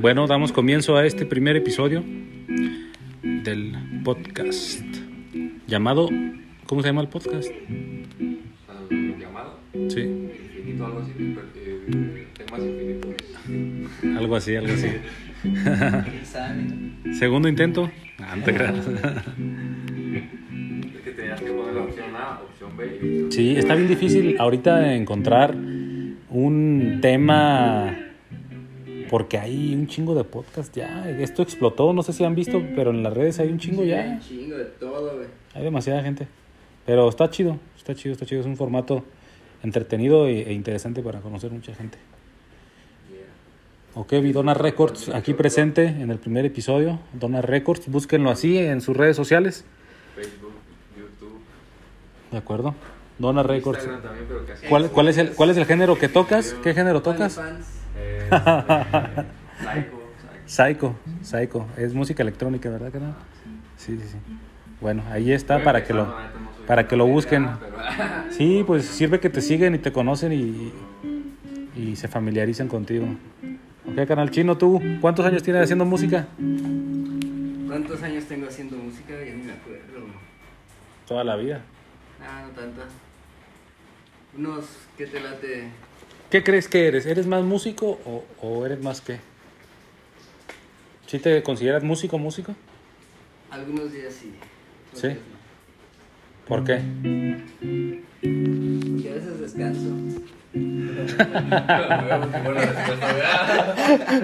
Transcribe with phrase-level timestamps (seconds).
[0.00, 2.02] Bueno, damos comienzo a este primer episodio
[3.22, 4.82] del podcast
[5.66, 6.08] llamado
[6.66, 7.50] ¿Cómo se llama el podcast?
[9.18, 9.58] llamado
[9.88, 11.12] Sí, infinito, algo así,
[11.56, 14.16] eh, temas infinitos.
[14.16, 14.88] algo así, algo así.
[17.18, 17.90] Segundo intento.
[18.18, 18.74] Ah, te creas.
[18.78, 18.86] Es
[21.02, 24.36] que tenías que poner la opción A, opción B y opción Sí, está bien difícil
[24.38, 25.54] ahorita encontrar
[26.36, 27.96] un tema
[29.08, 31.08] porque hay un chingo de podcast ya.
[31.08, 33.88] Esto explotó, no sé si han visto, pero en las redes hay un chingo Sí,
[33.88, 34.04] ya.
[34.04, 35.28] Un chingo de todo, güey.
[35.54, 36.28] Hay demasiada gente.
[36.84, 38.42] Pero está chido, está chido, está chido.
[38.42, 39.02] Es un formato
[39.62, 41.98] entretenido e, e interesante para conocer mucha gente.
[43.94, 46.98] Ok, vi Dona Records aquí presente en el primer episodio.
[47.14, 49.64] Dona Records, búsquenlo así en sus redes sociales.
[50.14, 50.52] Facebook,
[50.98, 51.40] YouTube,
[52.30, 52.74] De acuerdo.
[53.18, 53.84] Dona Records.
[53.84, 54.66] También, pero casi.
[54.66, 56.54] ¿Cuál, cuál, es el, ¿Cuál es el género que tocas?
[56.62, 57.38] ¿Qué género tocas?
[57.96, 58.36] Eh, este,
[59.58, 59.96] Psycho,
[60.46, 60.46] Psycho.
[60.46, 61.66] Psycho, Psycho.
[61.76, 63.14] Es música electrónica, ¿verdad, canal?
[63.76, 64.16] Sí, sí, sí.
[64.80, 67.48] Bueno, ahí está Voy para que lo, no soy para que lo idea, busquen.
[67.58, 67.76] pero-
[68.30, 70.72] Sí, pues sirve que te siguen y te conocen y,
[71.74, 73.06] y se familiarizan contigo.
[73.88, 76.26] Ok, canal chino, ¿tú cuántos años tienes haciendo música?
[77.66, 79.12] ¿Cuántos años tengo haciendo música?
[79.24, 79.82] Ya ni me acuerdo.
[81.06, 81.62] Toda la vida.
[82.20, 82.82] Ah, no tanto.
[84.36, 84.66] Unos,
[84.98, 85.68] ¿qué te late?
[86.30, 87.06] ¿Qué crees que eres?
[87.06, 89.18] ¿Eres más músico o, o eres más qué?
[91.06, 92.54] ¿Sí te consideras músico, músico?
[93.50, 94.34] Algunos días sí.
[94.88, 95.08] otros ¿Sí?
[95.08, 95.36] días no.
[96.48, 96.80] ¿Por qué?
[98.20, 99.90] Porque a veces descanso.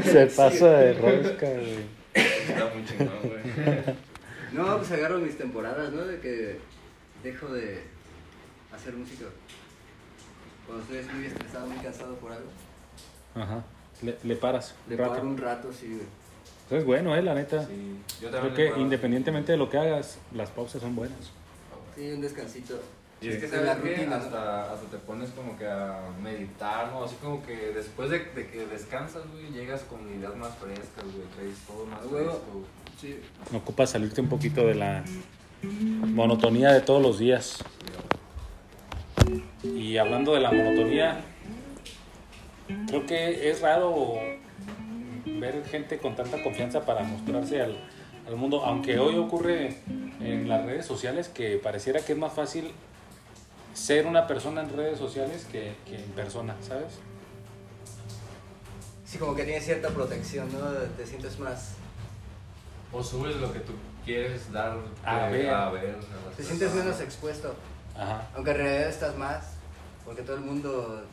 [0.05, 1.85] Se pasa de rosca, güey.
[2.15, 3.97] Está muy chingón, güey.
[4.53, 6.05] No, pues agarro mis temporadas, ¿no?
[6.05, 6.59] De que
[7.23, 7.83] dejo de
[8.75, 9.27] hacer música.
[10.67, 12.49] Cuando estoy muy estresado, muy cansado por algo.
[13.35, 13.63] Ajá.
[14.03, 15.13] Le, le paras Le rato.
[15.15, 16.07] paro un rato, sí, güey.
[16.67, 17.67] Eso es bueno, eh, la neta.
[17.67, 20.95] Sí, yo Creo también que le puedo- independientemente de lo que hagas, las pausas son
[20.97, 21.19] buenas.
[21.95, 22.81] Sí, un descansito.
[23.21, 23.55] Y es que Sí.
[23.55, 24.25] se La que rutina, ¿no?
[24.25, 27.05] hasta, hasta te pones como que a meditar, ¿no?
[27.05, 31.27] Así como que después de, de que descansas, güey, llegas con ideas más frescas, güey,
[31.37, 32.31] traes todo más A huevo.
[32.31, 32.63] fresco.
[33.01, 33.21] Sí.
[33.55, 35.05] Ocupas salirte un poquito de la
[35.63, 37.59] monotonía de todos los días.
[39.63, 41.21] Y hablando de la monotonía,
[42.87, 44.15] creo que es raro
[45.27, 47.77] ver gente con tanta confianza para mostrarse al,
[48.27, 49.77] al mundo, aunque hoy ocurre
[50.21, 52.73] en las redes sociales que pareciera que es más fácil
[53.75, 56.99] ser una persona en redes sociales que, que en persona, ¿sabes?
[59.05, 60.59] Sí, como que tiene cierta protección, ¿no?
[60.97, 61.75] Te sientes más...
[62.93, 63.73] O subes lo que tú
[64.05, 65.51] quieres dar A ver.
[65.51, 65.97] a ver.
[65.97, 67.55] a Te sientes menos expuesto.
[67.97, 68.29] Ajá.
[68.35, 69.45] Aunque en realidad estás más.
[70.05, 71.05] Porque todo el mundo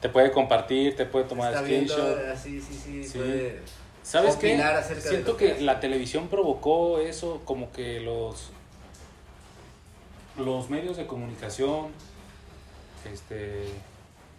[0.00, 2.28] Te puede compartir, te puede tomar está viendo screenshot.
[2.32, 3.04] así, sí, sí.
[3.04, 3.18] Sí.
[3.18, 3.60] puede
[4.02, 4.62] ¿Sabes qué?
[5.00, 8.50] Siento que la televisión provocó eso, como que los
[10.38, 11.86] los medios de comunicación,
[13.10, 13.64] este,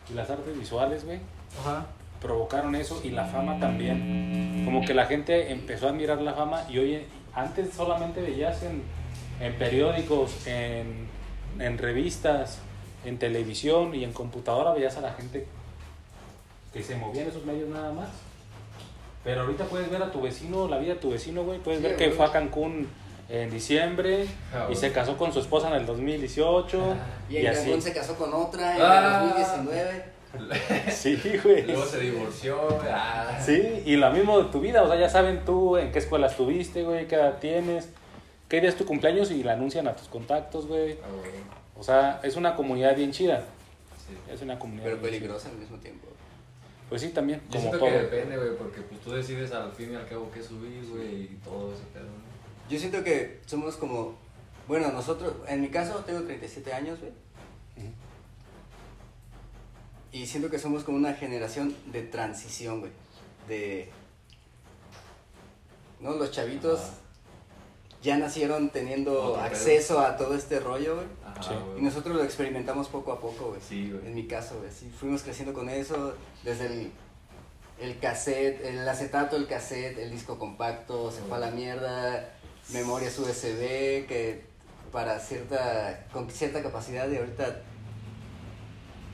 [0.09, 1.19] y las artes visuales, güey,
[1.59, 1.87] Ajá.
[2.21, 4.63] provocaron eso y la fama también.
[4.65, 8.83] Como que la gente empezó a admirar la fama y hoy antes solamente veías en,
[9.41, 11.07] en periódicos, en,
[11.61, 12.59] en revistas,
[13.05, 15.47] en televisión y en computadora veías a la gente
[16.73, 18.09] que se movía en esos medios nada más.
[19.23, 21.59] Pero ahorita puedes ver a tu vecino, la vida de tu vecino, güey.
[21.59, 22.17] Puedes Sí, ver que güey.
[22.17, 22.87] fue a Cancún
[23.29, 26.95] en diciembre Ah, y se casó con su esposa en el 2018
[27.29, 27.53] Y y, en.
[27.53, 29.21] Cancún se casó con otra en Ah.
[29.21, 30.17] el 2019.
[30.91, 31.63] Sí, güey.
[31.65, 32.57] luego se divorció,
[32.91, 33.37] ah.
[33.43, 36.27] Sí, y lo mismo de tu vida, o sea, ya saben tú en qué escuela
[36.27, 37.89] estuviste, güey, qué edad tienes,
[38.47, 40.93] qué día es tu cumpleaños y la anuncian a tus contactos, güey.
[40.93, 41.77] Ah.
[41.79, 43.45] O sea, es una comunidad bien chida.
[44.07, 44.15] Sí.
[44.31, 44.85] Es una comunidad.
[44.85, 46.07] Pero peligrosa al mismo tiempo.
[46.89, 47.89] Pues sí, también, Yo como siento todo.
[47.89, 51.23] que depende, güey, porque pues tú decides al fin y al cabo qué subir, güey,
[51.23, 52.27] y todo ese pedo, ¿no?
[52.69, 54.15] Yo siento que somos como.
[54.67, 57.11] Bueno, nosotros, en mi caso, tengo 37 años, güey.
[57.77, 57.93] Ujú.
[60.13, 62.91] Y siento que somos como una generación de transición, güey.
[63.47, 63.89] De.
[65.99, 66.11] ¿No?
[66.13, 66.79] Los chavitos.
[68.01, 69.43] Ya nacieron teniendo Otro pedo.
[69.43, 71.07] acceso a todo este rollo, güey.
[71.41, 71.53] Sí.
[71.77, 73.61] Y nosotros lo experimentamos poco a poco, güey.
[73.61, 74.05] Sí, güey.
[74.07, 74.71] En mi caso, güey.
[74.71, 76.13] Sí, fuimos creciendo con eso.
[76.43, 76.91] Desde el,
[77.79, 82.29] el cassette, el acetato, el cassette, el disco compacto, se fue a la mierda.
[82.73, 84.43] Memorias USB que
[84.91, 87.61] para cierta, con cierta capacidad y ahorita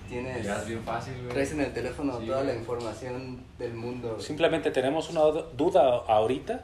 [0.08, 1.30] tienes, Ya es bien fácil, güey.
[1.30, 4.20] traes en el teléfono Sí, toda la información del mundo.
[4.20, 6.64] Simplemente tenemos una duda ahorita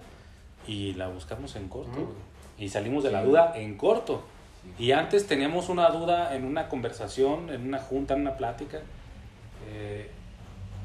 [0.67, 2.29] y la buscamos en corto, güey.
[2.57, 4.23] Y salimos de la duda en corto.
[4.77, 4.85] Sí.
[4.85, 8.79] Y antes teníamos una duda en una conversación, en una junta, en una plática.
[9.71, 10.09] Eh,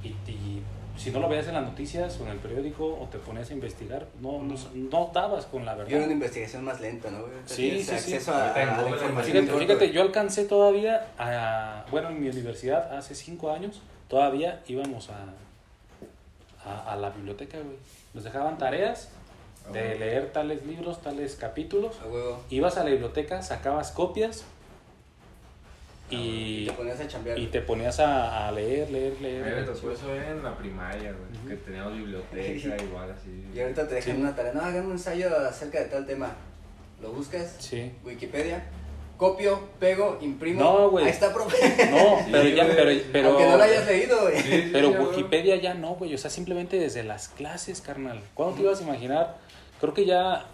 [0.02, 0.62] y, y
[0.96, 3.52] si no lo veías en las noticias o en el periódico o te ponías a
[3.52, 6.04] investigar, no, no, no dabas con la Yo era verdad.
[6.04, 7.24] una investigación más lenta, ¿no?
[7.46, 8.30] Sí, sí, sí.
[8.30, 9.44] a, a la información.
[9.46, 15.10] Fíjate, fíjate, yo alcancé todavía a, bueno, en mi universidad hace cinco años, todavía íbamos
[15.10, 15.24] a,
[16.64, 17.76] a, a la biblioteca, güey.
[18.14, 19.08] Nos dejaban tareas
[19.72, 21.98] de leer tales libros, tales capítulos.
[22.02, 22.40] A huevo.
[22.50, 24.44] Ibas a la biblioteca, sacabas copias
[26.10, 27.38] y, Te ponías a chambear.
[27.38, 29.64] y te ponías a, a leer, leer, A mí me leer.
[29.66, 31.48] tocó eso en la primaria, güey.
[31.48, 33.44] Que teníamos biblioteca igual así.
[33.54, 34.20] Y ahorita te dejan Sí.
[34.20, 34.52] una tarea.
[34.52, 36.32] No, hagan un ensayo acerca de tal tema.
[37.00, 37.90] Lo buscas, Sí.
[38.04, 38.64] Wikipedia,
[39.16, 40.60] copio, pego, imprimo.
[40.60, 41.04] No, güey.
[41.04, 41.56] Ahí está, profe.
[41.90, 44.40] No, Sí, pero ya, pero, pero, Aunque no lo hayas leído, güey.
[44.40, 44.90] Sí, sí, pero.
[44.90, 46.14] Wikipedia ya no, güey.
[46.14, 48.20] O sea, simplemente desde las clases, carnal.
[48.34, 49.36] ¿Cuándo te ibas a imaginar?
[49.80, 50.46] Creo que ya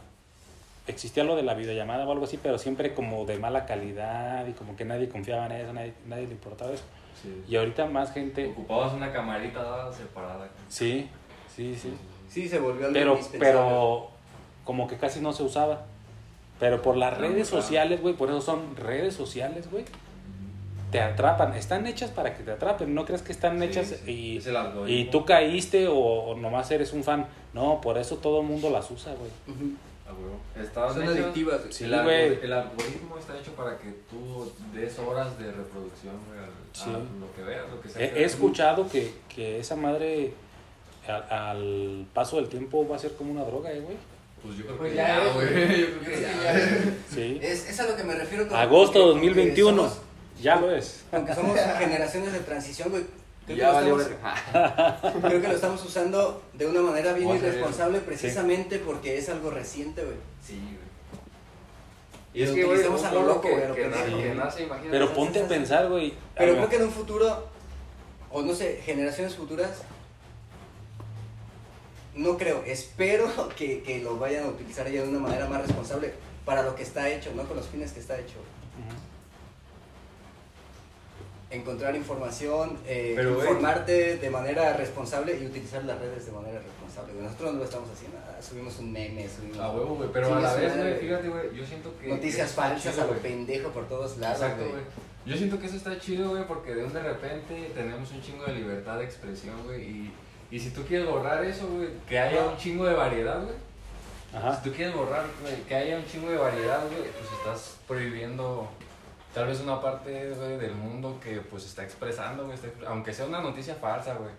[0.86, 4.52] existía lo de la videollamada o algo así, pero siempre como de mala calidad y
[4.52, 6.84] como que nadie confiaba en eso, nadie, nadie le importaba eso.
[7.22, 7.44] Sí.
[7.48, 8.46] Y ahorita más gente.
[8.46, 10.48] Ocupabas una camarita separada.
[10.68, 11.08] Sí,
[11.54, 11.92] sí, sí.
[12.28, 14.08] Sí, se volvió algo Pero, pero
[14.64, 15.86] como que casi no se usaba.
[16.60, 19.84] Pero por las redes sociales, güey, por eso son redes sociales, güey.
[20.92, 24.10] Te atrapan, están hechas para que te atrapen, no crees que están hechas sí.
[24.10, 24.88] y, Es el algoritmo.
[24.88, 27.26] y tú caíste o, o nomás eres un fan.
[27.54, 29.30] No, por eso todo el mundo las usa, güey.
[30.08, 30.40] A huevo.
[30.60, 31.60] Estaban Son adictivas.
[31.60, 31.72] güey.
[31.72, 36.14] Sí, el, el algoritmo está hecho para que tú des horas de reproducción,
[36.72, 36.90] Sí.
[36.90, 38.04] a lo que veas, lo que sea.
[38.04, 40.34] He, he escuchado que, que esa madre
[41.08, 43.96] al, al paso del tiempo va a ser como una droga, eh, güey.
[44.42, 45.46] Pues yo creo Pues que ya ya, es, güey.
[45.48, 46.94] Yo creo que que ya.
[47.14, 47.38] Sí.
[47.42, 49.90] Es, es a lo que me refiero con Agosto que- 2021, con
[50.36, 50.84] que ya lo es.
[50.86, 53.04] somos- Aunque somos generaciones de transición, güey.
[53.46, 57.42] Creo, Ya que lo estamos, creo que lo estamos usando de una manera bien Vamos
[57.42, 60.16] irresponsable precisamente porque es algo reciente, güey.
[60.46, 60.80] Sí, güey.
[62.32, 64.68] Y lo utilizamos a lo loco, que, güey, lo que, que nace.
[64.90, 66.14] Pero ponte a pensar, güey.
[66.36, 67.48] Pero creo que en un futuro,
[68.30, 69.82] o no sé, generaciones futuras,
[72.14, 76.12] no creo, espero que, que lo vayan a utilizar ya de una manera más responsable
[76.44, 78.36] para lo que está hecho, no con los fines que está hecho.
[81.50, 87.12] Encontrar información, eh, Pero, informarte de manera responsable y utilizar las redes de manera responsable.
[87.20, 90.10] Nosotros no lo estamos haciendo, ah, subimos un meme, subimos A huevo, güey.
[90.12, 92.06] Pero a la vez, güey, fíjate, güey, yo siento que.
[92.06, 94.40] noticias falsas chido, a lo pendejo por todos lados.
[94.56, 94.70] Güey.
[95.26, 98.44] Yo siento que eso está chido, güey, porque de un de repente tenemos un chingo
[98.44, 99.82] de libertad de expresión, güey.
[99.82, 100.12] Y,
[100.50, 103.54] y si tú quieres borrar eso, güey, que haya un chingo de variedad, güey.
[104.34, 104.56] Ajá.
[104.56, 108.68] Si tú quieres borrar, güey, que haya un chingo de variedad, güey, pues estás prohibiendo
[109.34, 113.26] tal vez una parte, güey, del mundo que pues está expresando, güey, está aunque sea
[113.26, 114.30] una noticia falsa, güey.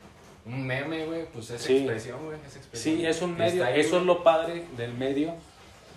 [0.46, 1.78] Un meme, güey, pues es Sí.
[1.78, 2.98] expresión, güey, es expresión.
[2.98, 5.34] Sí, es un medio, ahí, eso es lo padre del medio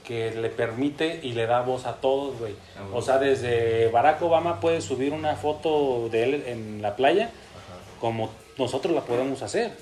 [0.04, 2.54] que le permite y le da voz a todos, güey.
[2.76, 7.24] Ah, O sea, desde Barack Obama puede subir una foto de él en la playa
[7.24, 8.00] Ajá.
[8.00, 9.72] como nosotros la podemos hacer.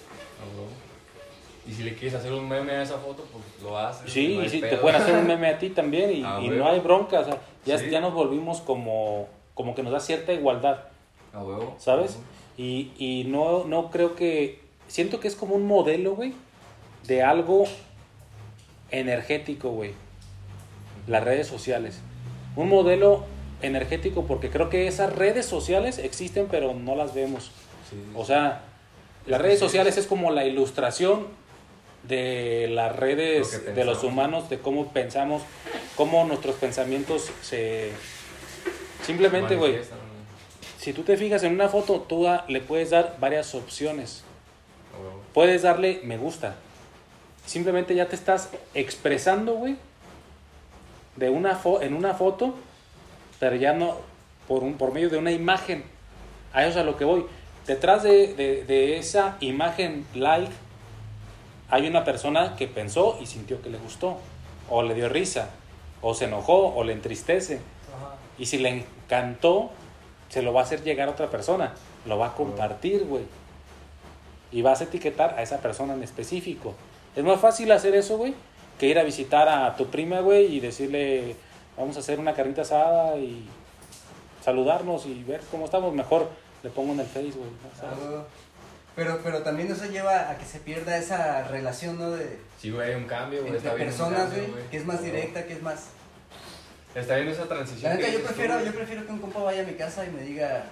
[0.43, 1.69] Ah.
[1.69, 4.13] Y si le quieres hacer un meme a esa foto, pues lo haces.
[4.13, 6.69] Sí, no y sí, te pueden hacer un meme a ti también y, Ah, no
[6.69, 7.21] hay bronca.
[7.21, 7.89] O sea, ya, Sí.
[7.91, 10.81] ya nos volvimos como, como que nos da cierta igualdad,
[11.33, 11.77] A huevo.
[11.79, 12.19] ¿sabes?
[12.59, 14.61] Y, y no, no creo que...
[14.89, 16.35] Siento que es como un modelo, güey,
[17.07, 17.65] de algo
[18.91, 19.93] energético, güey.
[21.07, 22.01] Las redes sociales.
[22.57, 23.25] Un modelo
[23.63, 27.53] energético porque creo que esas redes sociales existen pero no las vemos.
[27.89, 28.63] Sí, O sea,
[29.27, 31.27] las redes sociales es como la ilustración
[32.03, 35.43] de las redes de los humanos, de cómo pensamos,
[35.97, 37.91] cómo nuestros pensamientos se...
[39.05, 39.73] Simplemente, güey,
[40.79, 44.25] si tú te fijas en una foto, tú da- le puedes dar varias opciones.
[45.33, 46.57] Puedes darle me gusta.
[47.47, 49.77] Simplemente ya te estás expresando, güey,
[51.17, 52.55] de una fo- en una foto,
[53.41, 53.97] pero ya no
[54.49, 55.85] por, un, por medio de una imagen.
[56.53, 57.25] A eso es a lo que voy.
[57.67, 60.51] Detrás de, de- de esa imagen like
[61.71, 64.19] hay una persona que pensó y sintió que le gustó,
[64.69, 65.49] o le dio risa,
[66.03, 67.61] o se enojó, o le entristece.
[68.39, 69.71] Y si le encantó,
[70.29, 71.73] se lo va a hacer llegar a otra persona.
[72.07, 73.23] Lo va a compartir, güey.
[74.51, 76.75] Y vas a etiquetar a esa persona en específico.
[77.17, 78.35] Es más fácil hacer eso, güey,
[78.79, 81.37] que ir a visitar a tu prima, güey, y decirle,
[81.77, 83.47] vamos a hacer una carnita asada y
[84.45, 85.95] saludarnos y ver cómo estamos.
[85.95, 86.29] Mejor
[86.63, 87.51] le pongo en el Face, güey.
[87.51, 87.81] ¿no?
[87.81, 87.99] ¿Sabes?
[88.01, 88.23] Ah, güey.
[88.95, 92.11] Pero, pero también eso lleva a que se pierda esa relación, ¿no?
[92.11, 93.55] De, Sí, güey, hay un cambio, güey.
[93.57, 95.85] entre personas, güey, que es más directa, que es más...
[96.95, 97.91] Está bien esa transición.
[97.91, 100.11] La neta, yo tú, prefiero, yo prefiero que un compa vaya a mi casa y
[100.11, 100.65] me diga...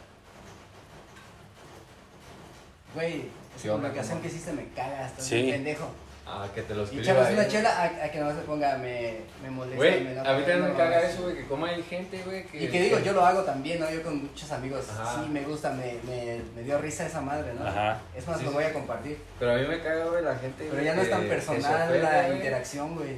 [2.95, 4.23] Güey, ¿Qué esa publicación compa?
[4.23, 5.49] que hiciste me caga, estás Sí.
[5.51, 5.89] pendejo.
[6.31, 9.19] A que te lo Y echarnos una chela a, a que no se ponga, me,
[9.43, 9.77] me molesta.
[9.77, 12.65] Güey, me a mí también me caga eso, güey, que como hay gente, güey, que...
[12.65, 13.91] Y que digo, yo lo hago también, ¿no?
[13.91, 15.23] Yo con muchos amigos, Ajá.
[15.23, 17.67] sí, me gusta, me, me, me dio risa esa madre, ¿no?
[17.67, 18.01] Ajá.
[18.17, 18.55] Es más, Sí, lo sí.
[18.57, 19.19] voy a compartir.
[19.39, 21.99] Pero a mí me caga, güey, la gente, Pero ya no es tan personal ofende,
[22.03, 23.17] la interacción, güey.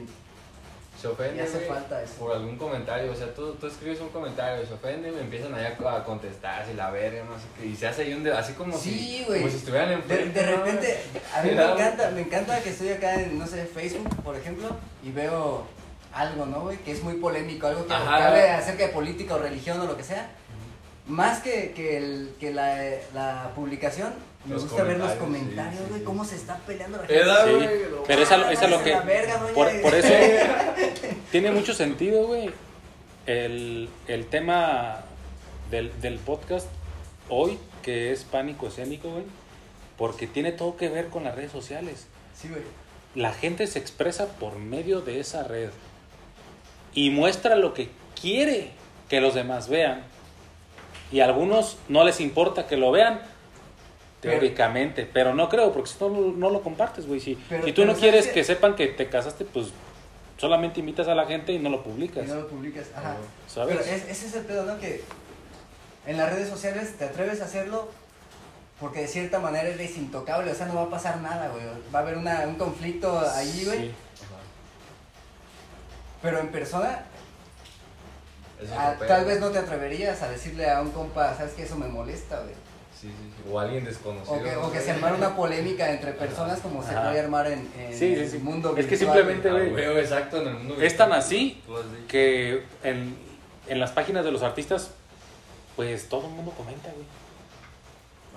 [1.02, 2.14] Se ofende, hace falta eso.
[2.14, 5.76] por algún comentario, o sea, tú, tú escribes un comentario, se ofenden, me empiezan allá
[5.90, 8.52] a contestar, si la verga, no sé qué, y se hace ahí un de, así
[8.52, 10.96] como Sí, si, como si estuvieran en De, de repente,
[11.34, 14.68] a mí me encanta, me encanta que estoy acá en, no sé, Facebook, por ejemplo,
[15.02, 15.66] y veo
[16.14, 16.76] algo, ¿no, güey?
[16.78, 20.04] Que es muy polémico, algo que hable acerca de política o religión o lo que
[20.04, 20.30] sea.
[21.08, 22.78] Más que, que, el, que la,
[23.12, 26.04] la publicación, me Los gusta ver los comentarios, comentarios, sí, güey, sí.
[26.04, 27.14] cómo se está peleando la gente.
[27.18, 27.68] ¿Verdad, Sí, güey?
[28.06, 28.96] pero esa, esa es lo que...
[29.00, 29.54] verga, doña.
[29.54, 30.12] Por, por eso
[31.30, 32.50] tiene mucho sentido, güey,
[33.26, 35.02] el, el tema
[35.70, 36.66] del, del podcast
[37.28, 39.24] hoy, que es pánico escénico, güey,
[39.96, 42.06] porque tiene todo que ver con las redes sociales.
[42.34, 42.62] Sí, güey.
[43.14, 45.70] La gente se expresa por medio de esa red
[46.94, 48.70] y muestra lo que quiere
[49.08, 50.02] que los demás vean.
[51.12, 53.20] Y a algunos no les importa que lo vean,
[54.22, 57.20] teóricamente, pero no creo, porque si no, lo- no lo compartes, güey.
[57.20, 59.68] Si, Pero- si tú no ¿sabes quieres que sepan que te casaste, pues
[60.38, 62.24] solamente invitas a la gente y no lo publicas.
[62.24, 63.16] Y no lo publicas, ajá.
[63.48, 63.76] ¿Sabes?
[63.76, 64.78] Pero es- ese es el pedo, ¿no?
[64.78, 65.02] Que
[66.06, 67.88] en las redes sociales te atreves a hacerlo
[68.80, 71.64] porque de cierta manera eres intocable, o sea, no va a pasar nada, güey.
[71.94, 73.78] Va a haber una, un conflicto ahí, güey.
[73.88, 73.92] Sí.
[76.22, 77.02] Pero en persona,
[78.76, 81.88] ah, tal vez no te atreverías a decirle a un compa, ¿sabes que Eso me
[81.88, 82.54] molesta, güey.
[83.02, 83.50] Sí, sí, sí.
[83.52, 84.34] O alguien desconocido.
[84.36, 84.80] O que, o que güey.
[84.80, 88.36] se armara una polémica entre personas como se puede armar en, en Sí, sí, sí.
[88.36, 89.70] el mundo Es que simplemente, Ah, güey.
[89.70, 91.84] güey, exacto, en el mundo Es tan así dicho.
[92.08, 93.16] que en,
[93.66, 94.92] en las páginas de los artistas,
[95.76, 97.06] pues todo el mundo comenta, güey.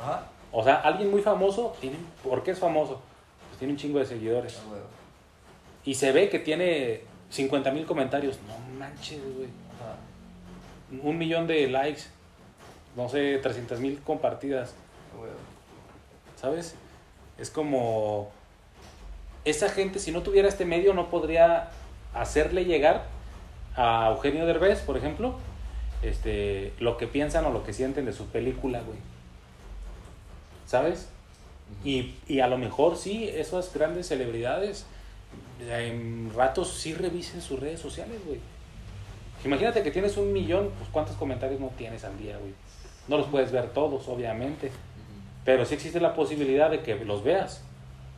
[0.02, 0.26] Ajá.
[0.52, 3.02] O sea, alguien muy famoso, tiene, ¿por qué es famoso?
[3.50, 4.58] Pues tiene un chingo de seguidores.
[4.62, 4.82] Ah, güey.
[5.86, 8.40] Y se ve que tiene 50 mil comentarios.
[8.48, 9.48] No manches, güey.
[9.80, 9.98] Ajá.
[11.08, 12.04] Un millón de likes.
[12.96, 14.74] No sé, 300 mil compartidas.
[16.40, 16.76] ¿Sabes?
[17.38, 18.32] Es como...
[19.44, 21.70] Esa gente, si no tuviera este medio, no podría
[22.14, 23.06] hacerle llegar
[23.76, 25.36] a Eugenio Derbez, por ejemplo,
[26.02, 28.98] este, lo que piensan o lo que sienten de su película, güey.
[30.66, 31.10] ¿Sabes?
[31.84, 34.86] Y, y a lo mejor sí, esas grandes celebridades
[35.70, 38.40] en ratos sí revisen sus redes sociales, güey.
[39.44, 42.54] Imagínate que tienes un millón, pues cuántos comentarios no tienes al día, güey.
[43.08, 44.72] No los puedes ver todos, obviamente,
[45.44, 47.62] pero sí existe la posibilidad de que los veas.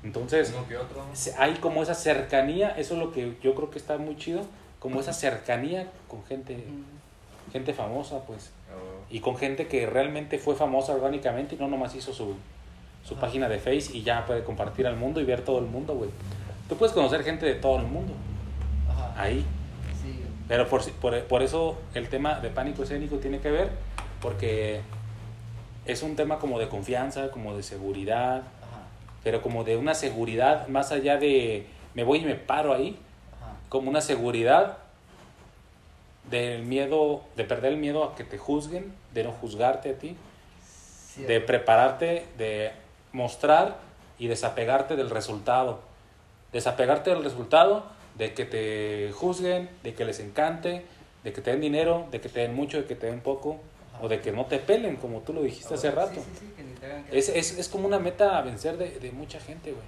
[0.04, 1.04] Entonces, otro.
[1.38, 4.42] hay como esa cercanía, eso es lo que yo creo que está muy chido,
[4.80, 6.64] como esa cercanía con gente,
[7.52, 9.18] gente famosa, pues, güey.
[9.18, 12.36] y con gente que realmente fue famosa orgánicamente y no nomás hizo su,
[13.04, 15.96] su página de Face y ya puede compartir al mundo y ver todo el mundo,
[15.96, 16.10] güey.
[16.70, 18.14] Tú puedes conocer gente de todo el mundo
[18.90, 19.14] Ajá.
[19.22, 19.44] ahí,
[20.04, 23.72] Sí, pero por, si- por, por eso el tema de pánico escénico tiene que ver,
[24.22, 24.82] porque
[25.86, 28.84] es un tema como de confianza, como de seguridad, Ajá.
[29.24, 32.98] pero como de una seguridad más allá de me voy y me paro ahí,
[33.42, 33.54] Ajá.
[33.70, 34.78] como una seguridad
[36.30, 40.16] del miedo, de perder el miedo a que te juzguen, de no juzgarte a ti,
[41.14, 42.72] Sí, de prepararte, de
[43.12, 43.78] mostrar
[44.20, 45.80] y desapegarte del resultado.
[46.52, 50.86] Desapegarte del resultado, de que te juzguen, de que les encante,
[51.24, 53.58] de que te den dinero, de que te den mucho, de que te den poco,
[54.02, 56.16] o de que no te pelen, como tú lo dijiste hace rato.
[56.16, 57.18] sí, sí, que.
[57.18, 59.84] Es, es, es como una meta a vencer de, de mucha gente, güey.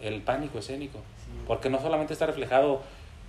[0.00, 0.98] El pánico escénico.
[0.98, 1.32] Sí.
[1.46, 2.82] Porque no solamente está reflejado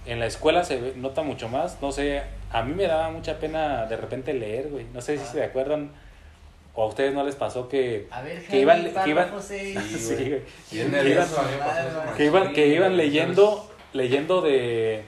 [0.05, 1.81] en la escuela, se ve- nota mucho más.
[1.81, 2.21] No sé,
[2.51, 4.85] a mí me daba mucha pena de repente leer, güey.
[4.93, 5.31] No sé si Ah.
[5.31, 5.91] se acuerdan
[6.73, 9.45] o a ustedes no les pasó que, A ver, que iban, que iban, Que
[9.85, 10.41] iban-
[12.17, 15.03] que iban, que iban Sí, leyendo, leyendo de,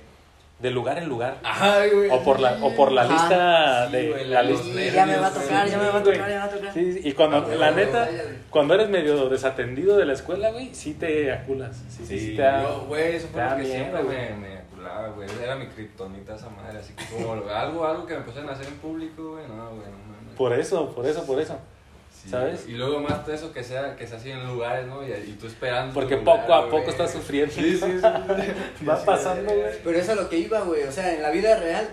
[0.60, 1.38] de lugar en lugar.
[1.44, 2.10] Ay, güey.
[2.10, 3.14] O por la, o por la Ajá.
[3.14, 4.64] lista Sí, de güey, la lista.
[4.64, 6.50] Sí, ya me va a tocar, ya me va a tocar, ya me va a
[6.50, 6.74] tocar.
[6.74, 8.18] Sí, sí, y cuando, Ah, la güey, neta, güey.
[8.50, 11.78] cuando eres medio desatendido de la escuela, güey, sí te aculas.
[11.90, 14.18] Sí, sí, sí te da- yo, güey, eso fue lo que siempre güey.
[14.18, 15.30] me, me aculaba, güey.
[15.44, 18.68] Era mi kriptonita esa madre, así que como algo, algo que me pusieran a hacer
[18.68, 20.36] en público, güey, no, güey, no mames.
[20.36, 21.58] Por eso, por eso, por eso.
[22.28, 22.66] Sí, ¿sabes?
[22.68, 25.02] Y luego más de eso que sea, que sea así en lugares, ¿no?
[25.02, 25.94] Y, y tú esperando.
[25.94, 26.72] Porque lugar, poco a güey.
[26.72, 27.54] poco estás sufriendo.
[27.54, 28.86] Sí, sí, sí.
[28.86, 29.76] Va pasando, güey.
[29.82, 30.84] Pero eso es lo que iba, güey.
[30.84, 31.88] O sea, en la vida real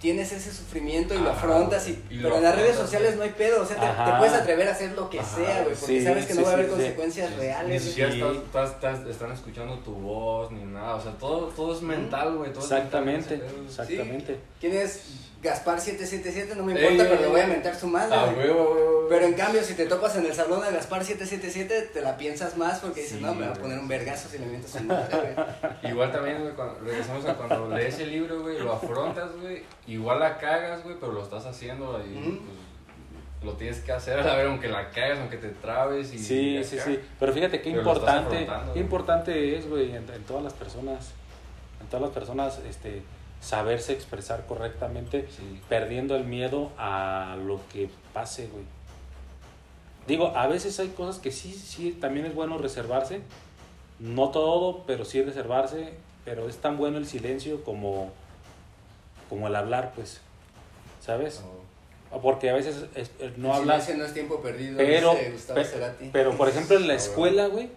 [0.00, 1.88] tienes ese sufrimiento y lo Ajá, afrontas.
[1.88, 3.62] Y, y lo pero en las redes sociales no hay pedo.
[3.62, 5.74] O sea, te, puedes atrever a hacer lo que Ajá, sea, güey.
[5.74, 7.68] Porque sí, sabes que no va a haber sí, consecuencias Ni reales.
[7.68, 7.80] güey.
[7.80, 8.20] siquiera Sí.
[8.20, 10.94] estás, estás, estás- están escuchando tu voz ni nada.
[10.96, 12.52] O sea, todo, todo es mental, güey.
[12.52, 14.38] todo es mental, Exactamente, exactamente.
[14.60, 15.02] Tienes
[15.42, 18.16] Gaspar 777, no me importa, ey, pero le voy a mentar su madre.
[18.16, 18.48] Ah, güey.
[18.48, 19.06] huevo, huevo.
[19.08, 22.56] Pero en cambio, si te topas en el salón de Gaspar 777, te la piensas
[22.56, 24.80] más porque dices, Sí, no, me va a poner un vergazo si le mientas su
[24.84, 25.92] madre, güey.
[25.92, 30.38] Igual también, cuando, regresamos a cuando lees el libro, güey, lo afrontas, güey, igual la
[30.38, 34.46] cagas, güey, pero lo estás haciendo y pues lo tienes que hacer a la vez,
[34.46, 36.18] aunque la cagas, aunque te trabes y...
[36.18, 36.98] Sí, y sí, sí.
[37.20, 41.12] Pero fíjate qué Pero importante, qué importante es, güey, en, en todas las personas,
[41.80, 43.02] en todas las personas, este,
[43.40, 45.60] saberse expresar correctamente, Sí.
[45.68, 48.64] perdiendo el miedo a lo que pase, güey.
[50.08, 53.20] Digo, a veces hay cosas que sí, sí, también es bueno reservarse.
[53.98, 55.94] No todo, pero sí reservarse.
[56.24, 58.12] Pero es tan bueno el silencio como,
[59.28, 60.20] como el hablar, pues.
[61.00, 61.42] ¿Sabes?
[62.12, 62.20] No.
[62.20, 63.88] Porque a veces es- es- no El hablas.
[63.96, 66.10] no es tiempo perdido, Pero, dice pe- Cerati.
[66.12, 66.94] pero por ejemplo en la
[67.34, 67.68] escuela, güey,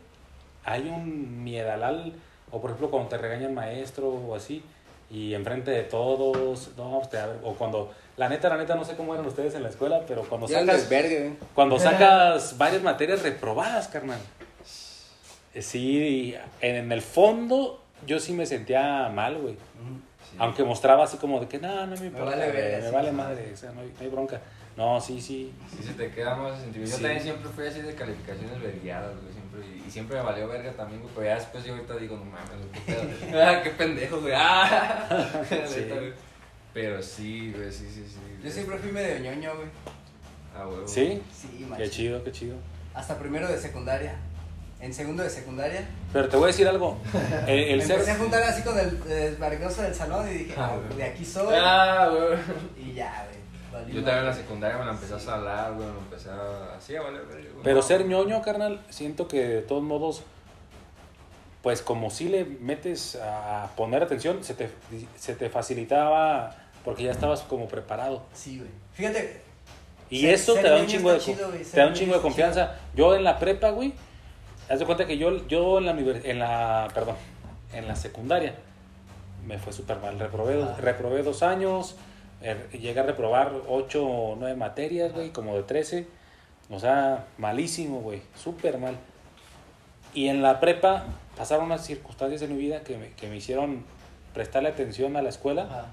[0.63, 2.13] hay un miedalal,
[2.51, 4.63] o por ejemplo cuando te regaña el maestro o así,
[5.11, 8.85] y enfrente de todos, no, pues, te abre- o cuando, la neta, la neta, no
[8.85, 11.33] sé cómo eran ustedes en la escuela, pero cuando Ya sacas, desvergue, güey.
[11.55, 14.19] cuando sacas varias materias reprobadas, carnal.
[15.55, 19.55] Eh, Sí, en, en el fondo yo sí me sentía mal, güey.
[20.31, 20.35] Sí.
[20.39, 23.11] Aunque mostraba así como de que no, no me importa, vale güey, verga, me vale
[23.11, 24.39] madre, o sea, no hay, no hay bronca.
[24.77, 25.51] No, sí, sí.
[25.75, 26.91] Sí se te queda más sentimiento.
[26.91, 27.01] Yo Sí.
[27.03, 31.01] también siempre fui así de calificaciones vergueadas, güey, siempre, y, siempre me valió verga también,
[31.01, 33.41] güey, pero ya después yo ahorita digo, no mames, güey, qué pedo.
[33.43, 35.43] ah, qué pendejo, güey, ah.
[35.67, 35.85] Sí.
[35.89, 36.13] Güey.
[36.71, 38.19] Pero sí, güey, sí, sí, sí.
[38.43, 39.67] Yo siempre fui medio ñoño, güey.
[40.55, 40.87] Ah, huevo.
[40.87, 41.19] ¿Sí?
[41.33, 41.89] Sí, Qué machín.
[41.89, 42.55] chido, qué chido.
[42.93, 44.15] Hasta primero de secundaria.
[44.81, 45.87] En segundo de secundaria.
[46.13, 46.97] Pero te voy a decir algo.
[47.47, 50.53] El, el me ser, empecé a juntar así con el desbargoso del salón y dije,
[50.57, 51.53] Ah, "Ah, de aquí soy.
[51.57, 52.89] Ah, güey.
[52.89, 53.39] Y ya, güey.
[53.93, 56.75] Yo también en la secundaria me la empecé a salar, güey, me empecé a...
[56.77, 57.63] Así a valer verga, güey.
[57.63, 60.23] pero ser ñoño, carnal, siento que de todos modos,
[61.61, 64.69] pues como si le metes a poner atención, se te,
[65.17, 66.55] se te facilitaba
[66.85, 68.23] porque ya estabas como preparado.
[68.33, 68.69] Sí, güey.
[68.93, 69.41] Fíjate,
[70.09, 72.15] Y Ser- eso ser te da un chingo de, chido, güey, te da un chingo
[72.15, 72.75] de confianza.
[72.95, 73.93] Yo en la prepa, güey,
[74.69, 77.15] haz de cuenta que yo, yo en la en la, perdón,
[77.73, 78.55] en la secundaria
[79.45, 80.19] me fue súper mal.
[80.19, 80.81] Reprobé, dos- Ah.
[80.81, 81.95] reprobé dos años,
[82.41, 86.07] er- llegué a reprobar ocho o nueve materias, güey, como de 13.
[86.69, 88.95] O sea, malísimo, güey, súper mal.
[90.13, 91.05] Y en la prepa
[91.37, 93.83] pasaron unas circunstancias en mi vida que me, que me hicieron
[94.33, 95.63] prestarle atención a la escuela.
[95.63, 95.85] ajá,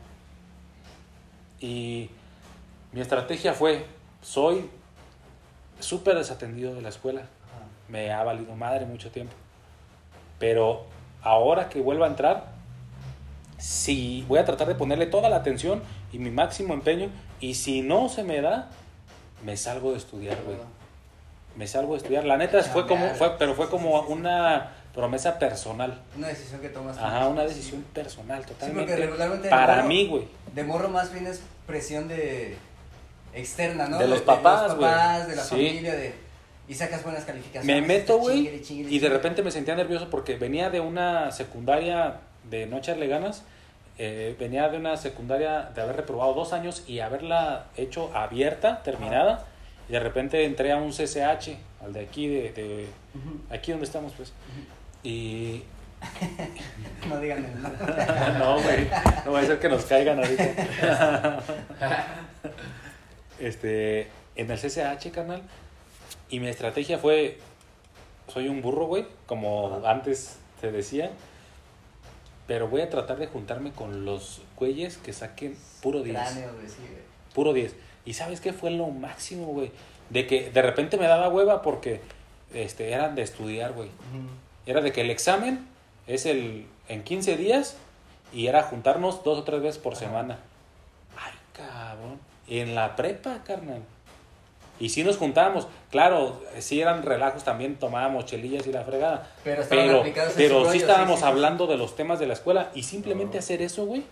[1.61, 2.11] Y
[2.93, 3.87] mi estrategia fue,
[4.23, 4.69] soy
[5.81, 7.23] súper desatendido de la escuela.
[7.89, 9.33] Me ha valido madre mucho tiempo.
[10.39, 10.85] Pero
[11.23, 12.45] ahora que vuelva a entrar,
[13.59, 17.09] sí voy a tratar de ponerle toda la atención y mi máximo empeño.
[17.41, 18.69] Y si no se me da,
[19.45, 20.57] me salgo de estudiar, güey.
[21.57, 22.25] Me salgo de estudiar.
[22.25, 24.13] La neta fue como, fue, pero fue Sí, como sí, sí, sí.
[24.19, 26.01] una promesa personal.
[26.17, 26.99] Una decisión que tomas.
[26.99, 28.83] Ajá, una decisión personal, Sí, totalmente.
[28.93, 30.29] porque regularmente para morro- mí, güey.
[30.55, 32.57] De morro más bien es presión de
[33.35, 33.99] externa, ¿no?
[33.99, 35.61] De los papás, de, los papás, de la güey.
[35.61, 35.67] Sí.
[35.69, 36.15] familia, de
[36.69, 37.83] y sacas buenas calificaciones.
[37.83, 42.67] Me meto, güey, y de repente me sentía nervioso porque venía de una secundaria de
[42.67, 43.45] no echarle ganas,
[43.99, 49.47] eh, venía de una secundaria de haber reprobado dos años y haberla hecho abierta, terminada,
[49.89, 52.89] y de repente entré a un CCH, al de aquí, de,
[53.51, 54.33] aquí donde estamos, pues,
[55.03, 55.63] y...
[57.09, 57.47] No digan
[58.39, 58.87] no, güey,
[59.25, 61.43] no va a ser que nos caigan ahorita.
[63.41, 65.43] este, en el CCH, carnal,
[66.31, 67.39] y mi estrategia fue,
[68.29, 71.13] soy un burro, güey, como antes te decía,
[72.47, 76.17] pero voy a tratar de juntarme con los güeyes que saquen puro 10.
[76.17, 77.03] Cráneo, güey, sí, güey.
[77.35, 77.75] Puro 10.
[78.05, 79.73] ¿Y sabes qué fue lo máximo, güey?
[80.11, 82.01] De que de repente me daba hueva porque
[82.55, 83.91] este, eran de estudiar, güey.
[84.65, 85.67] Era de que el examen
[86.07, 87.77] es el en 15 días
[88.33, 90.39] y era juntarnos dos o tres veces por semana.
[91.17, 92.21] Ay, cabrón.
[92.49, 93.83] En la prepa, carnal.
[94.79, 95.67] Y sí nos juntábamos.
[95.91, 99.31] Claro, sí eran relajos también, tomábamos chelillas y la fregada.
[99.43, 101.27] Pero Pero, pero sí rollo, estábamos sí, sí, sí.
[101.29, 103.39] hablando de los temas de la escuela y simplemente No.
[103.39, 104.03] hacer eso, güey,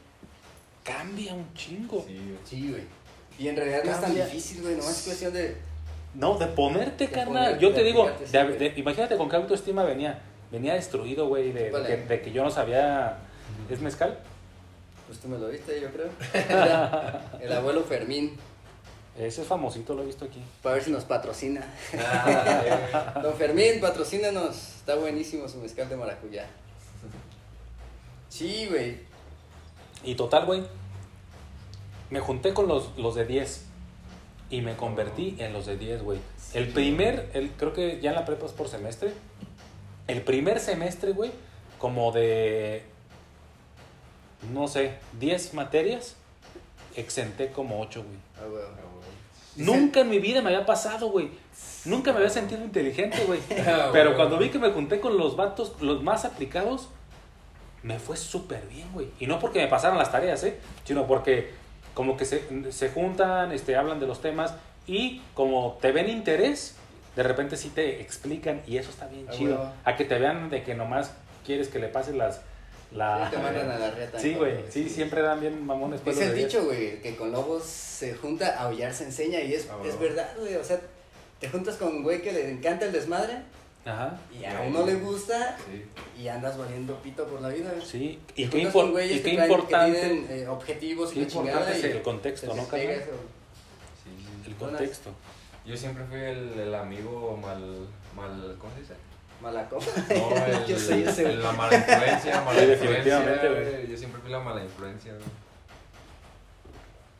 [0.83, 2.05] cambia un chingo.
[2.44, 2.83] Sí, güey.
[3.38, 5.57] Y en realidad no es tan difícil, güey, nomás es cuestión de...
[6.14, 7.59] No, de ponerte, De carnal.
[7.59, 10.20] Yo te digo, de- de- imagínate con qué autoestima venía.
[10.53, 11.96] Venía destruido, güey, Vale.
[11.96, 13.16] de que yo no sabía.
[13.68, 14.16] ¿Es mezcal?
[15.09, 16.09] Pues tú me lo viste, yo creo.
[17.40, 18.37] el abuelo Fermín,
[19.18, 20.42] Ese es famosito, lo he visto aquí.
[20.62, 21.64] para ver si nos patrocina.
[21.98, 24.57] Ah, Don Fermín, patrocínanos.
[24.77, 26.46] Está buenísimo su mezcal de maracuyá.
[28.29, 28.98] Sí, güey.
[30.03, 30.62] Y total, güey.
[32.11, 33.66] Me junté con los, los de 10.
[34.50, 36.18] Y me convertí en los de 10, güey.
[36.53, 39.12] El primer, el, creo que ya en la prepa es por semestre.
[40.07, 41.33] El primer semestre, güey,
[41.79, 42.83] como de,
[44.53, 46.16] no sé, 10 materias,
[46.94, 48.16] exenté como 8, güey.
[48.37, 48.93] Ah, huevo.
[49.56, 51.30] Nunca en mi vida me había pasado, güey.
[51.84, 53.40] Nunca me había sentido inteligente, güey.
[53.66, 54.16] Ah, Pero güey.
[54.16, 56.88] cuando vi que me junté con los vatos, los más aplicados,
[57.82, 59.08] me fue súper bien, güey.
[59.20, 60.58] Y no porque me pasaran las tareas, ¿eh?
[60.84, 61.52] Sino porque
[61.94, 64.54] como que se, se juntan, este, hablan de los temas
[64.86, 66.76] y como te ven interés,
[67.14, 69.72] de repente sí te explican y eso está bien Ah, chido.
[69.84, 71.12] A que te vean de que nomás
[71.46, 72.40] quieres que le pases las...
[72.94, 73.28] La...
[73.28, 74.18] Sí, te mandan a la reta.
[74.18, 74.59] Sí, güey.
[74.70, 76.00] Sí, siempre dan bien mamones.
[76.00, 79.68] pues, los el dicho, güey, que con lobos se junta, aullar se enseña y es,
[79.70, 79.98] Ah, es huevo.
[80.00, 80.54] verdad, güey.
[80.57, 80.80] O sea,
[81.40, 83.38] te juntas con un güey que le encanta el desmadre
[83.85, 84.16] Ajá.
[84.33, 85.85] y a uno le gusta Sí.
[86.22, 87.85] y andas valiendo pito por la vida, güey.
[87.85, 88.20] Sí.
[88.37, 90.00] Y qué, impor- y que qué traen- que importante...
[90.00, 92.62] tienen eh, objetivos y qué chingada importante es y el contexto, te ¿no.
[92.62, 92.70] Sí,
[94.04, 94.50] sí.
[94.50, 95.11] El contexto.
[95.66, 98.94] Yo siempre fui el, el amigo mal, mal, ¿cómo se dice?
[99.44, 99.85] Mala copa.
[100.09, 101.37] No, el, Yo soy ese, güey.
[101.37, 103.87] la mala influencia, mala Sí, influencia, güey.
[103.90, 105.24] Yo siempre fui la mala influencia, güey.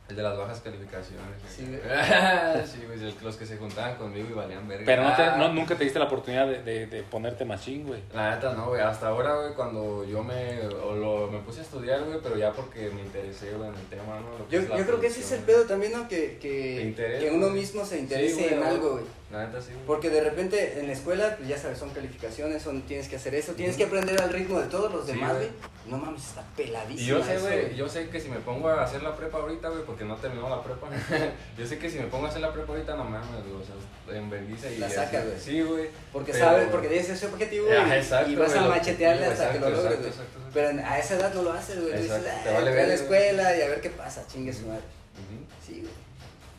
[0.07, 1.23] El de las bajas calificaciones.
[1.49, 1.79] Sí, güey.
[2.67, 4.83] sí, güey, el- los que se juntaban conmigo y valían verga.
[4.85, 7.87] Pero no te, Ah, no, nunca te diste la oportunidad de, de, de ponerte machín,
[7.87, 8.01] güey.
[8.13, 8.81] La neta no, güey.
[8.81, 12.51] Hasta ahora, güey, cuando yo me, o lo, me puse a estudiar, güey, pero ya
[12.51, 14.47] porque me interesé, güey, en el tema, ¿no?
[14.47, 16.07] Yo, creo que ese es el pedo también, ¿no?
[16.07, 18.69] Que, que, interesa, que uno mismo se Sí, interese güey, en güey.
[18.69, 19.03] algo, güey.
[19.31, 19.85] La neta sí, güey.
[19.87, 23.33] Porque de repente en la escuela, pues ya sabes, son calificaciones, son, tienes que hacer
[23.33, 25.49] eso, tienes que aprender al ritmo de todos los Sí, demás, güey.
[25.87, 27.01] No mames, está peladísimo.
[27.01, 29.69] Y yo sé, güey, yo sé que si me pongo a hacer la prepa ahorita,
[29.69, 30.87] güey, porque no terminó la prepa,
[31.57, 33.63] yo sé que si me pongo a hacer la prepa ahorita, no mames, güey, o
[33.63, 33.75] sea,
[34.71, 35.39] y La sacas, güey.
[35.39, 35.89] Sí, güey.
[36.13, 39.25] Porque Pero- sabes, porque tienes ese objetivo güey, Ajá, exacto, y vas güey, a machetearle
[39.25, 40.11] hasta que lo logres, güey.
[40.53, 42.01] Pero a esa edad no lo haces, güey.
[42.01, 44.67] Dices, ah, te vale voy a la escuela y a ver qué pasa, chingue su
[44.67, 44.83] madre.
[45.65, 45.93] Sí, güey.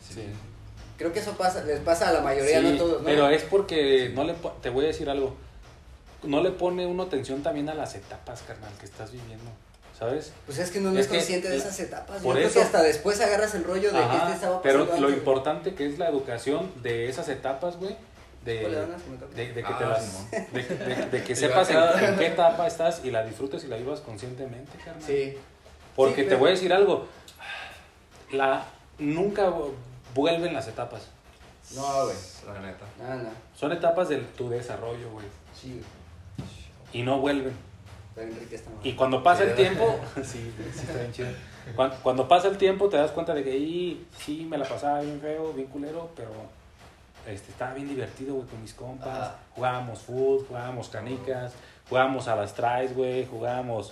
[0.07, 0.33] Sí.
[0.97, 3.05] Creo que eso pasa, les pasa a la mayoría, Sí, no a todos, ¿no?
[3.05, 5.35] Pero es porque no le te voy a decir algo.
[6.23, 9.51] No le pone uno atención también a las etapas, carnal, que estás viviendo.
[9.97, 10.31] ¿Sabes?
[10.45, 12.17] Pues es que no Es es, que consciente de esas etapas.
[12.17, 14.61] Yo por creo eso- que hasta después agarras el rollo de que Ajá, este estaba
[14.61, 17.95] pero lo antes, importante que es la educación de esas etapas, güey.
[18.45, 20.63] De, ¿Cuál le dan las que de, de que Ah, te las, de,
[20.95, 24.77] de- de que sepas en, qué etapa estás y la disfrutes y la vivas conscientemente,
[24.77, 25.03] carnal.
[25.03, 25.35] Sí.
[25.95, 27.07] Porque Sí, te pero- voy a decir algo.
[28.31, 28.65] La,
[28.99, 29.51] nunca
[30.13, 31.07] vuelven las etapas.
[31.75, 32.15] No, güey.
[32.45, 32.85] La neta.
[32.99, 33.29] No, no.
[33.55, 35.25] Son etapas de tu desarrollo, güey.
[35.53, 36.49] Sí, güey.
[36.93, 37.53] Y no vuelven.
[38.09, 38.89] Está bien rica esta madre.
[38.89, 41.27] Y cuando pasa el tiempo, sí, sí, está bien chido.
[41.75, 45.01] Cuando, cuando pasa el tiempo te das cuenta de que "Y, sí, me la pasaba
[45.01, 46.29] bien feo, bien culero, pero
[47.27, 49.07] este, estaba bien divertido, güey, con mis compas.
[49.09, 49.35] Ajá.
[49.53, 51.53] Jugábamos fútbol, jugábamos canicas,
[51.89, 53.91] jugábamos a las tries, güey, jugábamos,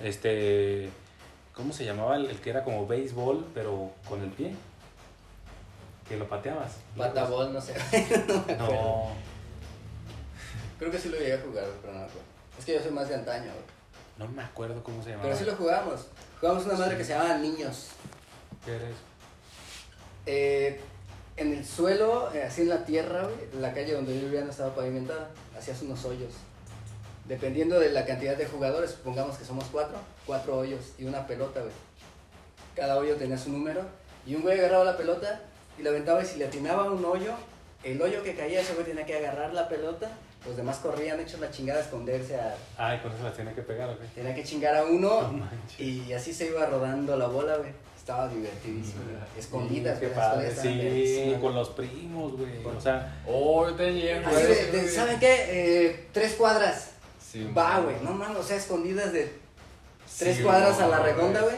[0.00, 0.88] este,
[1.52, 4.54] ¿cómo se llamaba el, el que era como béisbol, pero con el pie?
[6.08, 6.72] Que lo pateabas.
[6.96, 7.74] Patabol, no sé.
[8.58, 9.10] No,
[10.78, 12.26] Creo que sí lo llegué a jugar, pero no me acuerdo.
[12.58, 13.50] Es que yo soy más de antaño,
[14.18, 15.28] no me acuerdo cómo se llamaba.
[15.28, 16.06] Pero sí lo jugamos.
[16.40, 17.88] Jugamos una madre que se llamaba Niños.
[18.64, 18.98] ¿Qué era eso?
[20.24, 20.80] Eh,
[21.36, 24.50] en el suelo, eh, así en la tierra, güey, la calle donde yo vivía no
[24.50, 25.30] estaba pavimentada.
[25.56, 26.32] Hacías unos hoyos.
[27.26, 31.60] Dependiendo de la cantidad de jugadores, supongamos que somos cuatro, cuatro hoyos y una pelota,
[31.60, 31.72] güey.
[32.74, 33.82] Cada hoyo tenía su número.
[34.26, 35.42] Y un güey agarraba la pelota
[35.78, 37.32] y la aventaba y si le atinaba un hoyo,
[37.84, 40.10] el hoyo que caía, ese güey tenía que agarrar la pelota.
[40.46, 43.62] Los demás corrían hechos la chingada a esconderse, a, Ay, con eso las tenía que
[43.62, 43.98] pegar, ¿ok?
[44.14, 45.48] tenía que chingar a No uno.
[45.78, 47.70] Y así se iba rodando la bola, güey.
[47.98, 49.02] Estaba divertidísimo.
[49.02, 49.16] güey.
[49.36, 50.12] Escondidas, Sí, güey.
[50.14, 50.48] qué las padre.
[50.48, 52.64] escondidas estaban Sí, con los primos, güey.
[52.64, 55.46] O sea, Oh, yo tenía, Así de, de, ¿saben qué?
[55.86, 56.90] Eh, tres cuadras.
[57.20, 57.96] Sí, Va, güey.
[58.04, 59.32] No mames, o sea, escondidas de
[60.18, 61.12] tres Sí, cuadras a la güey.
[61.12, 61.56] redonda, güey.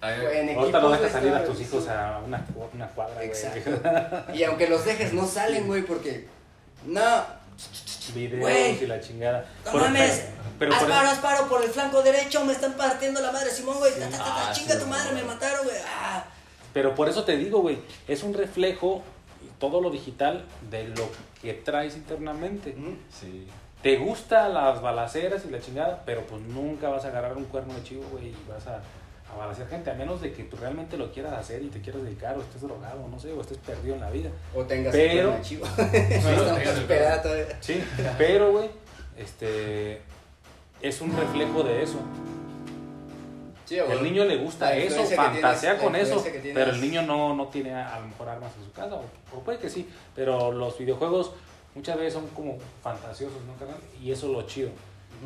[0.00, 3.26] Ahorita no dejas salir a güey, tus hijos a una, una cuadra, güey.
[3.28, 3.70] Exacto.
[4.34, 6.26] Y aunque los dejes, no salen, güey, porque.
[6.86, 7.00] No,
[8.14, 8.82] Videos Güey.
[8.82, 9.44] y la chingada.
[9.66, 10.24] no Por- mames.
[10.58, 12.44] Pero, pero haz por- el flanco derecho.
[12.44, 13.92] Me están partiendo la madre, Simón, güey.
[13.92, 15.22] Ta, ta, ta, ta, Ah, chinga sí, tu madre, güey.
[15.22, 15.76] me mataron, güey.
[15.86, 16.24] Ah.
[16.72, 19.02] pero por eso te digo, güey, es un reflejo,
[19.58, 21.08] todo lo digital, de lo
[21.42, 22.74] que traes internamente.
[23.20, 23.46] Sí.
[23.82, 27.74] Te gustan las balaceras y la chingada, pero pues nunca vas a agarrar un cuerno
[27.74, 28.80] de chivo, güey, y vas a,
[29.38, 32.36] a gente, a menos de que tú realmente lo quieras hacer y te quieras dedicar,
[32.36, 34.30] o estés drogado, no sé, o estés perdido en la vida.
[34.54, 35.66] O tengas Pero- chivo.
[36.88, 37.16] Pero.
[37.60, 37.82] Sí,
[38.18, 38.70] pero, güey,
[39.16, 40.00] este,
[40.80, 41.98] es un reflejo de eso.
[43.64, 43.76] Sí.
[43.78, 47.72] El niño le gusta eso, fantasea tienes, con eso, pero el niño no, no tiene
[47.72, 49.04] a, a lo mejor armas en su casa, o,
[49.36, 51.30] o puede que sí, pero los videojuegos
[51.76, 53.78] muchas veces son como fantasiosos, ¿no, carnal?
[54.02, 54.70] Y eso es lo chido.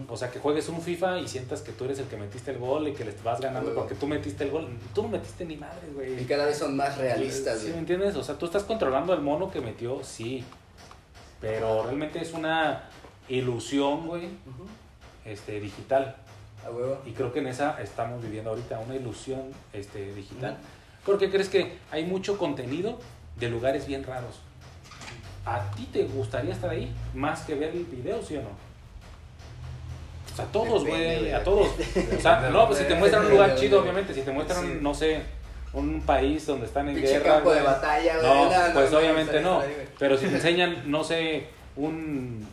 [0.08, 2.58] O sea, que juegues un FIFA y sientas que tú eres el que metiste el
[2.58, 4.68] gol y que les vas ganando porque tú metiste el gol.
[4.94, 6.20] Tú no metiste ni madre, güey.
[6.20, 7.80] Y cada vez son más realistas, ¿Sí me güey.
[7.80, 8.16] entiendes?
[8.16, 10.44] O sea, tú estás controlando al mono que metió, sí.
[11.40, 12.88] Pero realmente es una
[13.28, 14.28] ilusión, güey,
[15.24, 16.16] este, digital.
[16.66, 16.98] A huevo.
[17.04, 20.56] Y creo que en esa estamos viviendo ahorita, una ilusión este, digital.
[21.04, 22.98] ¿Por qué crees que hay mucho contenido
[23.38, 24.40] de lugares bien raros?
[25.44, 28.73] ¿A ti te gustaría estar ahí más que ver el video, sí o no?
[30.34, 31.68] Sea, a todos, güey, a todos.
[32.18, 34.78] O sea, no, pues si te muestran un lugar chido, obviamente, si te muestran, Sí.
[34.80, 35.20] no sé,
[35.72, 37.34] un país donde están en Pinche guerra.
[37.34, 38.26] campo de batalla, güey.
[38.26, 39.62] No, No, no, pues obviamente no.
[39.98, 42.46] Pero si te enseñan, no sé, un,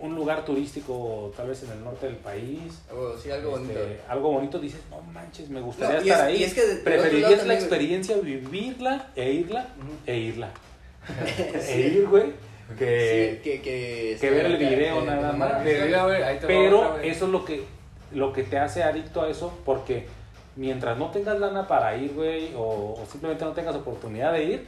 [0.00, 2.80] un lugar turístico, tal vez en el norte del país.
[2.92, 4.02] Oh, sí, algo este, bonito.
[4.08, 6.42] algo bonito, dices, no manches, me gustaría No, estar es- ahí.
[6.44, 9.66] es que Preferirías la también, experiencia, vivirla e irla,
[10.06, 10.48] e irla.
[11.68, 12.32] E ir, güey,
[12.70, 15.62] Sí, que, que, que, que ver el video nada más.
[15.62, 17.64] Que Pero eso es lo que,
[18.12, 20.06] lo que te hace adicto a eso, porque
[20.56, 24.66] mientras no tengas lana para ir, güey, o, o simplemente no tengas oportunidad de ir,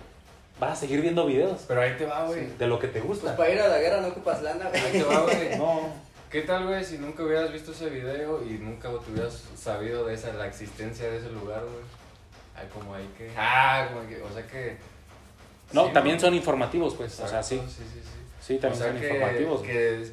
[0.60, 2.46] vas a seguir viendo videos Pero ahí te va, güey.
[2.58, 3.36] de lo que te Pues gusta.
[3.36, 4.80] para ir a la guerra no ocupas lana, güey.
[4.80, 5.58] Ahí te va, güey.
[5.58, 10.06] No, ¿Qué tal, güey, si nunca hubieras visto ese video y nunca te hubieras sabido
[10.06, 11.84] de esa, la existencia de ese lugar, güey?
[12.54, 13.30] Ay, como hay que...
[13.36, 14.22] Ah, como que...
[14.22, 14.76] O sea que...
[15.72, 16.20] no, Sí, también ¿no?
[16.20, 18.00] son informativos, pues, o sea, sí, Sí, sí, sí.
[18.40, 19.58] sí, también o sea son que, informativos.
[19.60, 19.70] güey.
[19.72, 20.10] que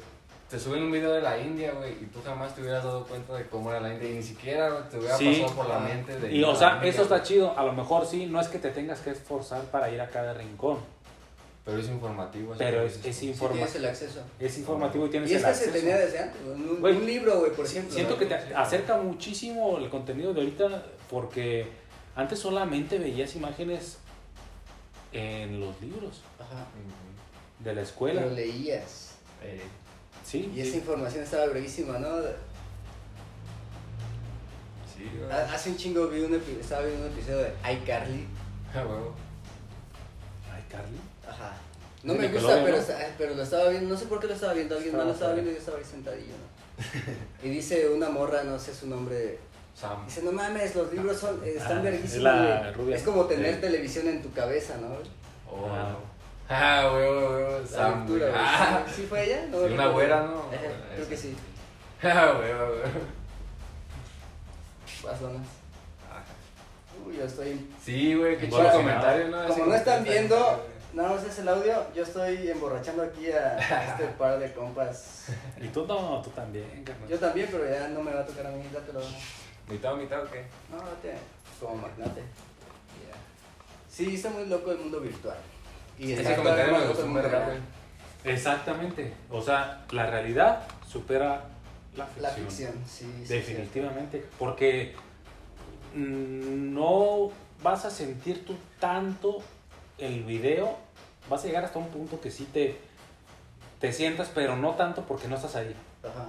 [0.50, 3.34] te suben un video de la India, güey, y tú jamás te hubieras dado cuenta
[3.34, 5.40] de cómo era la India y ni siquiera te hubiera Sí.
[5.42, 7.28] pasado por la mente de Y ir a o la sea, India, eso está güey.
[7.28, 10.08] chido, a lo mejor sí, no es que te tengas que esforzar para ir a
[10.08, 10.78] cada rincón,
[11.64, 12.52] Pero es informativo.
[12.54, 13.12] así pero es, es, tú.
[13.12, 14.20] Sí tienes el acceso.
[14.40, 15.78] es informativo y tienes Y es el que se acceso.
[15.78, 17.92] tenía desde antes, un, libro, güey, por ejemplo.
[17.94, 18.18] Siento ¿no?
[18.18, 21.66] que te acerca muchísimo el contenido de ahorita porque
[22.16, 23.98] antes solamente veías imágenes
[25.12, 26.66] en los libros Ajá.
[27.58, 28.22] De la escuela.
[28.22, 29.12] Pero leías.
[29.42, 29.60] Eh,
[30.24, 32.08] Sí, Y esa información estaba brevísima, ¿no?
[34.94, 35.08] sí.
[35.30, 38.26] Ha- Hace un chingo vi un, epi- estaba viendo un episodio de iCarly.
[38.74, 39.14] Ah, huevo.
[40.52, 40.98] Ay, Carly.
[41.28, 41.54] Ajá.
[42.02, 42.78] No me gusta, pero,
[43.18, 45.32] pero lo estaba viendo, no sé por qué lo estaba viendo, alguien más lo Estaba
[45.34, 47.46] viendo y yo estaba ahí sentadillo, ¿no?
[47.46, 49.38] Y dice una morra, no sé su nombre,
[49.80, 50.04] Sam.
[50.06, 52.72] dice, no mames, los libros son, eh, están Ah, verguísimos, es la güey".
[52.74, 52.96] rubia.
[52.96, 53.60] Es como tener Sí.
[53.62, 54.88] televisión en tu cabeza, ¿no?
[55.50, 55.68] Oh.
[55.72, 55.96] Ah.
[56.52, 57.58] Ah, huevo, huevo.
[57.60, 58.00] La Sam.
[58.00, 58.32] lectura.
[58.34, 59.46] Ah, ¿Sí, fue ella?
[59.50, 60.32] No, Sí, una güera, ¿no?
[60.40, 61.36] Ajá, creo que sí.
[62.02, 62.74] ah, huevo.
[65.02, 65.46] Pasonas.
[66.10, 66.22] Ajá.
[67.06, 67.68] Uy, yo estoy...
[67.82, 72.02] Sí, güey, qué chido comentario, Como no están viendo, nada más es el audio, yo
[72.02, 73.56] estoy emborrachando aquí a,
[73.92, 75.26] este par de compas.
[75.60, 76.84] Y tú no, tú también.
[77.08, 79.00] Yo también, pero ya no me va a tocar a mí, dátelo.
[79.70, 80.44] ¿Mitad o mitad o qué?
[80.70, 81.16] No, date
[81.60, 82.22] como magnate.
[83.88, 85.36] Sí, está muy loco el mundo virtual.
[85.98, 87.58] Y Ese comentario me gustó güey.
[88.24, 89.12] Exactamente.
[89.30, 91.44] O sea, la realidad supera
[91.96, 92.22] la ficción.
[92.22, 93.12] La ficción, sí.
[93.24, 94.26] sí, Definitivamente.
[94.38, 94.94] Porque
[95.94, 97.30] mm, no
[97.62, 99.42] vas a sentir tú tanto
[99.98, 100.78] el video.
[101.28, 102.78] Vas a llegar hasta un punto que sí te,
[103.80, 105.74] te sientas, pero no tanto porque no estás ahí.
[106.02, 106.26] Ajá.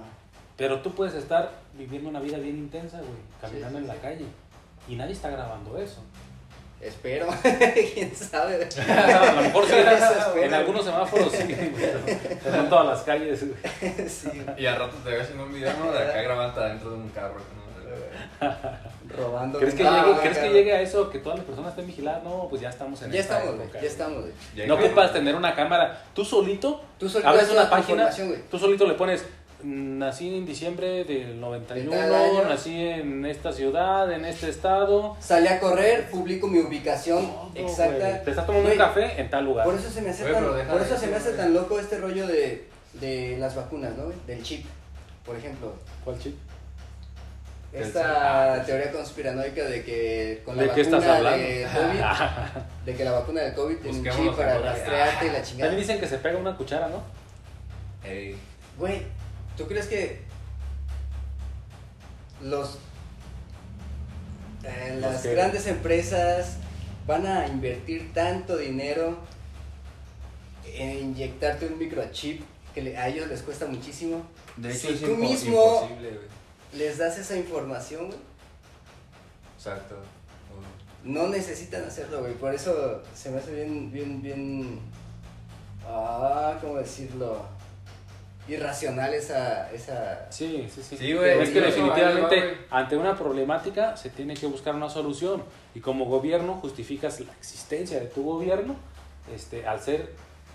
[0.56, 4.24] Pero tú puedes estar viviendo una vida bien intensa, güey, caminando sí, en la calle.
[4.88, 6.02] Y nadie está grabando eso.
[6.80, 7.28] Espero.
[7.94, 8.68] ¿Quién sabe?
[8.88, 9.72] a lo mejor sí,
[10.42, 11.44] en algunos semáforos sí,
[12.42, 13.44] pero en todas las calles.
[13.46, 14.08] güey.
[14.08, 14.28] sí.
[14.58, 15.92] Y al rato te ves en un video, ¿no?
[15.92, 17.34] De acá grabando dentro de un carro.
[17.36, 17.62] ¿no?
[19.16, 19.58] Robando.
[19.58, 22.24] ¿Crees que, Ah, llegue, ¿crees que llegue a eso, que todas las personas estén vigiladas?
[22.24, 23.66] No, pues ya estamos en Ya esta estamos, güey.
[23.68, 24.22] época, Ya estamos,
[24.54, 24.66] güey.
[24.66, 26.02] No ocupas tener una cámara.
[26.14, 28.10] Tú solito Tú solito abres haces una página,
[28.50, 29.26] tú solito le pones, "Mm,
[29.64, 32.44] nací en diciembre del 91, De tal año".
[32.48, 35.16] nací en esta ciudad, en este estado.
[35.20, 38.08] Salí a correr, publico mi ubicación Todo, exacta.
[38.08, 38.24] güey.
[38.24, 39.64] Te estás tomando Güey, un café en tal lugar.
[39.64, 41.98] Por eso se me hace Güey, tan, por eso se me hace tan loco este
[41.98, 44.04] rollo de, de las vacunas, ¿no?
[44.26, 44.64] Del chip,
[45.24, 45.72] por ejemplo.
[46.04, 46.36] ¿Cuál chip?
[47.72, 48.54] Esta.
[48.56, 50.98] Ah, teoría conspiranoica de que con la ¿De vacuna
[51.32, 52.00] de COVID,
[52.84, 55.74] de que la vacuna del COVID tiene un chip para rastrearte y la También chingada.
[55.74, 57.02] dicen que se pega una cuchara, ¿no?
[58.06, 58.36] Ey.
[58.76, 59.02] Güey,
[59.56, 60.20] ¿tú crees que
[62.42, 62.78] los
[64.64, 66.56] eh, las grandes empresas
[67.06, 69.16] van a invertir tanto dinero
[70.64, 72.42] en inyectarte un microchip
[72.74, 74.22] que le- a ellos les cuesta muchísimo?
[74.56, 75.88] De hecho, Si es tú mismo-.
[76.74, 78.18] Les das esa información, güey.
[79.56, 79.96] Exacto.
[81.04, 82.34] No necesitan hacerlo, güey.
[82.34, 84.80] Por eso se me hace bien, bien, bien.
[85.84, 87.44] Ah, ¿cómo decirlo?
[88.48, 89.70] Irracional esa.
[89.72, 90.26] esa...
[90.30, 90.96] Sí, sí, sí.
[90.96, 92.58] Sí, güey, Es que definitivamente ahí va, güey.
[92.70, 95.42] ante una problemática se tiene que buscar una solución.
[95.74, 98.74] Y como gobierno justificas la existencia de tu gobierno
[99.32, 100.12] este, al ser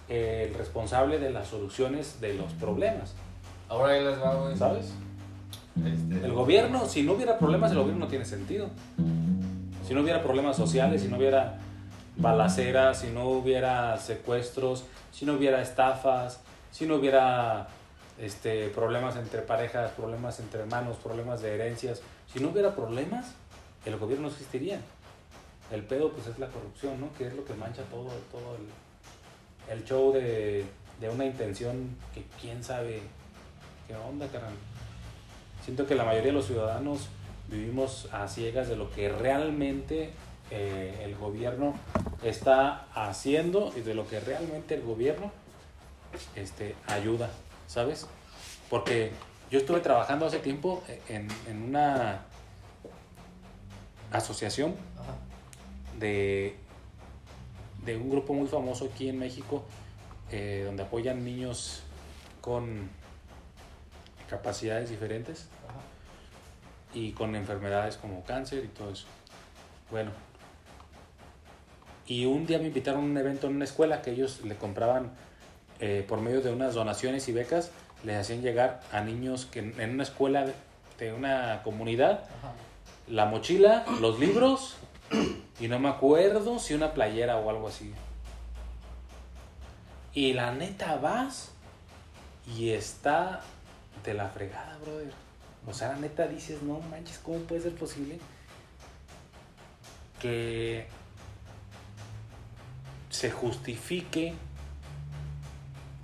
[0.10, 3.16] eh, el responsable de las soluciones de los problemas.
[3.70, 4.56] Ahora ahí les va, güey.
[4.56, 4.94] ¿Sabes?
[5.86, 8.70] Este, El gobierno, si no hubiera problemas, el gobierno no tiene sentido.
[9.88, 11.60] Si no hubiera problemas sociales, si no hubiera
[12.18, 16.42] balaceras, si no hubiera secuestros, si no hubiera estafas,
[16.72, 17.68] si no hubiera
[18.20, 22.02] este, problemas entre parejas, problemas entre hermanos, problemas de herencias,
[22.32, 23.34] si no hubiera problemas,
[23.86, 24.80] el gobierno no existiría.
[25.72, 27.14] El pedo pues es la corrupción, ¿no?
[27.18, 30.66] Que es lo que mancha todo, todo el, el show de,
[31.00, 33.02] de una intención que quién sabe
[33.88, 34.54] qué onda, carnal.
[35.64, 37.10] Siento que la mayoría de los ciudadanos
[37.50, 40.12] vivimos a ciegas de lo que realmente
[40.52, 41.74] eh, el gobierno
[42.24, 45.32] está haciendo y de lo que realmente el gobierno
[46.36, 47.30] este, ayuda,
[47.68, 48.08] ¿sabes?
[48.70, 49.12] Porque
[49.50, 52.26] yo estuve trabajando hace tiempo en, en una
[54.12, 54.76] asociación
[56.00, 56.56] de,
[57.86, 59.64] de un grupo muy famoso aquí en México,
[60.32, 61.84] eh, donde apoyan niños
[62.42, 62.90] con
[64.30, 65.80] capacidades diferentes Ajá.
[66.94, 69.06] y con enfermedades como cáncer y todo eso.
[69.90, 70.12] Bueno,
[72.06, 75.12] y un día me invitaron a un evento en una escuela que ellos le compraban
[75.80, 77.72] eh, por medio de unas donaciones y becas,
[78.04, 80.54] les hacían llegar a niños que en una escuela de-
[81.00, 82.54] de una comunidad Ajá.
[83.08, 84.78] la mochila, los libros
[85.60, 87.94] y no me acuerdo si una playera o algo así.
[90.14, 91.52] Y la neta vas
[92.48, 93.42] y está
[94.04, 95.12] de la fregada, brother.
[95.68, 98.20] O sea, la neta dices, no manches, ¿cómo puede ser posible
[100.20, 100.88] que
[103.10, 104.34] se justifique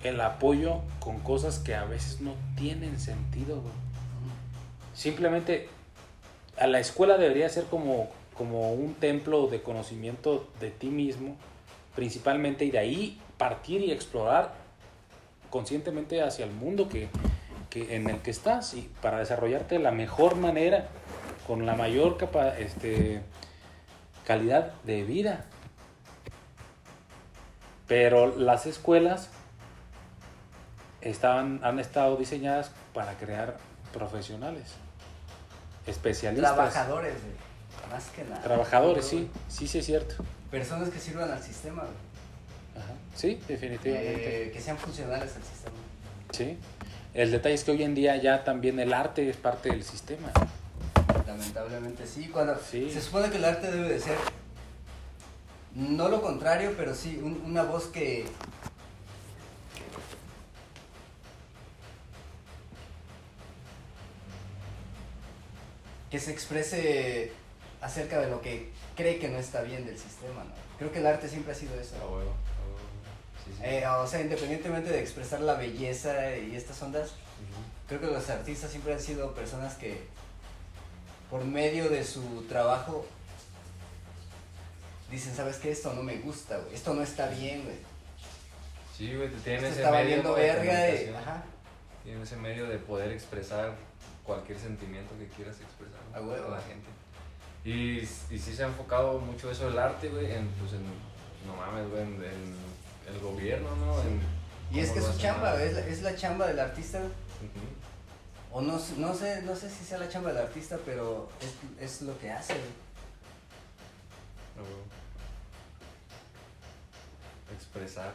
[0.04, 3.62] el apoyo con cosas que a veces no tienen sentido?
[4.94, 5.70] Simplemente
[6.60, 11.36] a la escuela debería ser como, como un templo de conocimiento de ti mismo,
[11.96, 14.54] principalmente, y de ahí partir y explorar
[15.50, 17.08] conscientemente hacia el mundo que,
[17.70, 20.88] que- en el que estás y para desarrollarte de la mejor manera,
[21.48, 23.22] con la mayor capa, este,
[24.26, 25.46] calidad de vida.
[27.88, 29.30] Pero las escuelas
[31.04, 33.58] estaban, han estado diseñadas para crear
[33.94, 34.64] profesionales,
[35.88, 36.54] especialistas.
[36.54, 37.92] Trabajadores, güey.
[37.92, 38.42] Más que nada.
[38.42, 40.16] Trabajadores, sí, sí, sí es cierto.
[40.50, 42.84] Personas que sirvan al sistema, güey.
[42.84, 42.94] Ajá.
[43.16, 44.48] Sí, definitivamente.
[44.48, 45.76] Eh, que sean funcionales al sistema.
[46.32, 46.58] Sí.
[47.14, 50.30] El detalle es que hoy en día ya también el arte es parte del sistema.
[51.28, 52.28] Lamentablemente sí.
[52.30, 52.90] Cuando Sí.
[52.92, 54.18] se supone que el arte debe de ser
[55.76, 58.26] no lo contrario, pero sí un- una voz que
[66.14, 67.32] que se exprese
[67.82, 70.52] acerca de lo que cree que no está bien del sistema, ¿no?
[70.78, 71.96] Creo que el arte siempre ha sido eso.
[73.44, 73.64] Sí, sí.
[73.64, 77.14] Eh, o sea, independientemente de expresar la belleza y estas ondas,
[77.88, 80.04] creo que los artistas siempre han sido personas que
[81.32, 83.08] por medio de su trabajo
[85.10, 85.72] dicen, ¿sabes qué?
[85.72, 86.76] Esto no me gusta, güey.
[86.76, 87.78] Esto no está bien, güey.
[88.96, 91.10] Sí, güey, te tienen Esto ese está medio verga y...
[91.10, 91.44] Ajá,
[92.04, 93.74] Tienen ese medio de poder expresar
[94.24, 96.00] cualquier sentimiento que quieras expresar.
[96.14, 96.50] A huevo.
[96.50, 96.88] la gente.
[97.66, 98.06] Y, y
[98.40, 100.84] sí se ha enfocado mucho eso del arte, güey, en, pues en,
[101.48, 104.02] no mames, güey, en, en el gobierno, ¿no?
[104.02, 104.22] En
[104.72, 107.00] Y es que su chamba, es la, es la chamba del artista,
[108.52, 111.30] o no, sé- no sé, no sé si sea la chamba del artista, pero
[111.80, 112.84] es, es lo que hace, güey.
[117.56, 118.14] Expresar.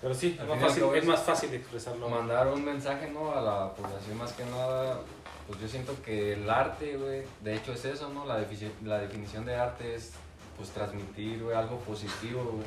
[0.00, 2.08] Pero sí, es más, fácil, es- más fácil expresarlo.
[2.08, 3.32] Mandar un mensaje, ¿no?
[3.34, 5.00] A la población más que nada,
[5.46, 8.24] pues yo siento que el arte, güey, de hecho es eso, ¿no?
[8.26, 10.12] La, defici- la definición de arte es,
[10.56, 12.66] pues, transmitir, güey, algo positivo, güey.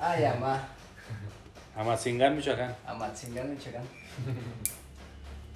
[0.00, 0.68] Ay, ama,
[1.76, 2.74] Amatzingán, Michoacán.
[2.86, 3.82] Amatzingán, Michoacán.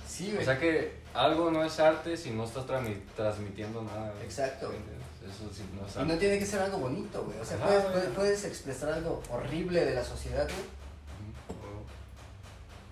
[0.08, 0.44] Sí, O güey.
[0.46, 2.64] sea que algo no es arte si no estás
[3.16, 4.12] transmitiendo nada.
[4.12, 4.24] güey.
[4.24, 4.72] Exacto.
[5.28, 6.12] Eso sí no es Y arte.
[6.12, 7.38] no tiene que ser algo bonito, güey.
[7.38, 10.75] O sea, Ajá, puedes, puedes, puedes expresar algo horrible de la sociedad, güey.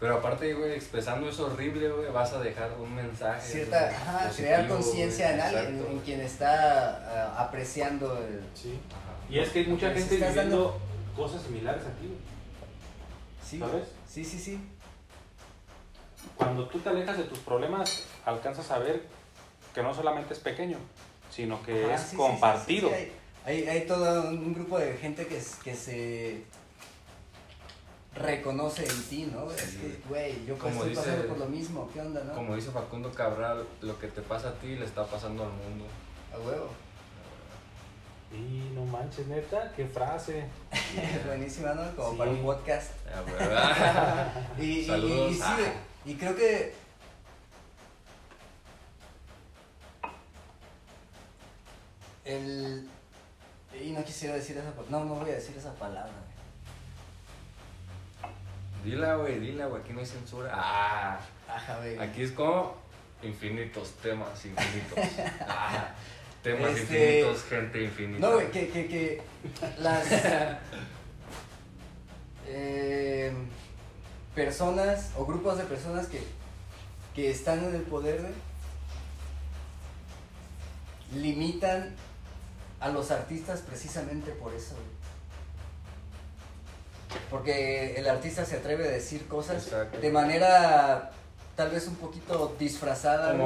[0.05, 3.40] Pero aparte, güey, expresando eso horrible, güey, vas a dejar un mensaje.
[3.40, 5.87] Cierta, güey, ajá, positivo, crear conciencia en alguien, exacto.
[5.87, 8.43] en, en quien está ah, apreciando el...
[8.53, 8.79] Sí.
[8.90, 9.33] Ajá.
[9.33, 10.79] Y es que hay mucha gente viviendo
[11.17, 12.07] cosas similares a ti.
[12.09, 12.19] güey.
[13.49, 13.85] Sí, ¿Sabes?
[14.07, 14.61] Sí, sí, sí.
[16.37, 19.07] Cuando tú te alejas de tus problemas, alcanzas a ver
[19.75, 20.77] que no solamente es pequeño,
[21.31, 22.90] sino que Ajá, es sí, sí, sí, compartido.
[22.90, 23.12] sí, sí,
[23.47, 26.43] Hay, hay, hay todo un grupo de gente que, es- que se
[28.14, 29.50] reconoce en ti, ¿no?
[29.50, 32.35] Es que, güey, yo Como estoy dice- pasando por lo mismo, ¿qué onda, no?
[32.35, 35.85] Como dice Facundo Cabral, lo que te pasa a ti le está pasando al mundo.
[36.33, 36.69] A huevo.
[38.33, 40.44] Y no manches, neta, qué frase.
[41.27, 41.94] Buenísima, ¿no?
[41.94, 42.17] Como Sí.
[42.19, 42.90] para un podcast.
[43.12, 44.33] Ah.
[44.58, 45.31] Y, y- y- Saludos.
[45.31, 45.42] y sí,
[46.06, 46.75] y creo que
[52.25, 52.88] el
[53.83, 54.90] y no quisiera decir esa palabra.
[54.90, 56.12] No, no voy a decir esa palabra.
[58.85, 60.51] Dila, güey, dila, güey, aquí no hay censura.
[60.53, 61.19] Ah,
[61.49, 61.99] Ajá, güey.
[61.99, 62.75] aquí es como
[63.23, 64.99] infinitos temas, infinitos.
[65.49, 65.95] Ah,
[66.43, 68.21] Temas Este- infinitos, gente infinita.
[68.21, 69.23] No, güey, que, que, que
[69.79, 70.05] las
[72.47, 73.33] eh,
[74.35, 76.23] personas o grupos de personas que,
[77.15, 78.33] que están en el poder, güey,
[81.23, 81.95] limitan
[82.81, 84.94] a los artistas precisamente por eso, güey.
[87.31, 89.98] Porque el artista se atreve a decir cosas Exacto.
[89.98, 91.10] de manera
[91.56, 93.44] tal vez un poquito disfrazada, Como.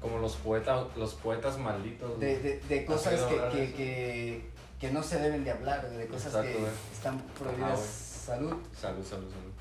[0.00, 2.18] Como los poetas, los poetas malditos.
[2.18, 6.34] de, de, de cosas que, que, que, que no se deben de hablar, de cosas
[6.34, 7.80] Exacto, que están prohibidas.
[7.80, 8.56] Salud.
[8.76, 9.52] Salud, salud, salud.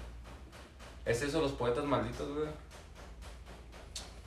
[1.06, 2.50] ¿Es eso los poetas malditos, güey?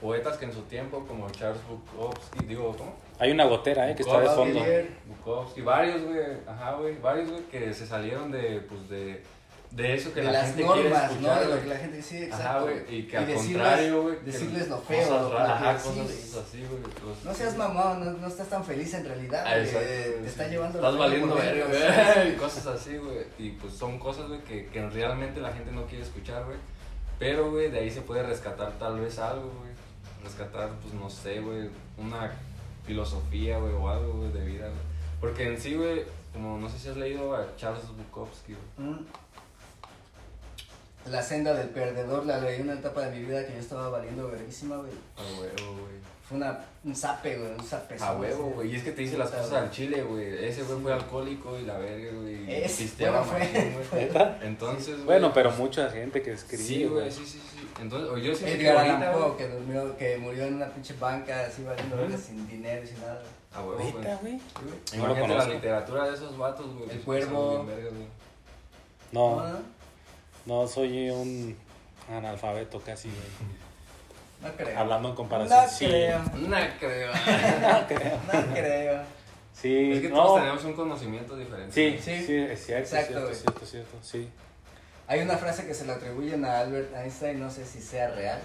[0.01, 2.95] Poetas que en su tiempo, como Charles Bukowski, digo, ¿cómo?
[3.19, 3.95] Hay una gotera, ¿eh?
[3.95, 4.65] Que está de Bukowski, fondo.
[5.07, 9.23] Bukowski, varios, güey, ajá, güey, varios, güey, que se salieron de, pues, de,
[9.71, 11.13] de eso que de la las gente quiere normas, ¿no?
[11.17, 12.47] escuchar, De lo que la gente dice, exacto.
[12.49, 14.17] Ajá, güey, y que al decirles- contrario, güey.
[14.25, 17.15] Decirles lo cosas feo, lo raras, ajá, sí, cosas así, güey.
[17.25, 20.45] No seas mamón, no, no estás tan feliz en realidad, Ah, güey, Te güey, está
[20.45, 20.51] sí.
[20.51, 22.29] llevando Estás valiendo verga, güey.
[22.33, 23.19] y Cosas así, güey.
[23.39, 26.57] Y pues son cosas, güey, que, que realmente la gente no quiere escuchar, güey.
[27.19, 29.73] Pero, güey, de ahí se puede rescatar tal vez algo, güey.
[30.25, 32.33] Rescatar, pues no sé, güey, una
[32.85, 34.81] filosofía, güey, o algo, güey, de vida, güey.
[35.21, 38.89] Porque en sí, güey, como no sé si has leído a Charles Bukowski, güey.
[38.91, 39.07] Mm.
[41.11, 43.91] La senda del perdedor, la leí en una etapa de mi vida que yo estaba
[43.91, 44.91] valiendo verguísima, güey.
[45.17, 45.95] A huevo, güey.
[46.27, 47.97] Fue una, un zape, güey, un zape.
[48.01, 48.73] A huevo, güey.
[48.73, 50.43] Y es que te dice las cosas al chile, güey.
[50.47, 52.51] Ese güey fue alcohólico y la verga, güey.
[52.65, 53.85] Es- pisteaba bueno, fue- machín, güey.
[54.07, 54.39] ¿Neta?
[54.43, 55.05] Entonces, güey.
[55.05, 56.63] Bueno, pero mucha gente que escribe.
[56.63, 57.54] Sí, güey, sí, sí, sí.
[57.81, 61.47] Entonces, o yo que Edgar Allan Poe, que, durmió, que murió en una pinche banca,
[61.47, 63.23] así valiendo verga, sin dinero y sin nada.
[63.53, 64.39] A huevo, güey.
[64.85, 66.91] Sí, Imagínate la literatura de esos vatos, güey.
[66.91, 67.65] El pues, Cuervo.
[67.65, 68.07] vergas, güey.
[69.13, 69.59] No, No,
[70.47, 71.57] no, soy un
[72.11, 74.51] analfabeto casi, güey.
[74.53, 74.79] no creo.
[74.79, 75.63] Hablando en comparación.
[75.65, 75.87] No sí.
[75.87, 76.19] creo.
[76.19, 77.13] No creo.
[77.61, 78.19] No creo.
[78.33, 79.03] No creo.
[79.53, 80.17] Sí, es que no.
[80.17, 81.73] todos tenemos un conocimiento diferente.
[81.73, 82.25] Sí, Sí.
[82.27, 84.29] sí, es cierto, Exacto, cierto, cierto, cierto, sí.
[85.07, 88.41] Hay una frase que se le atribuyen a Albert Einstein, no sé si sea real.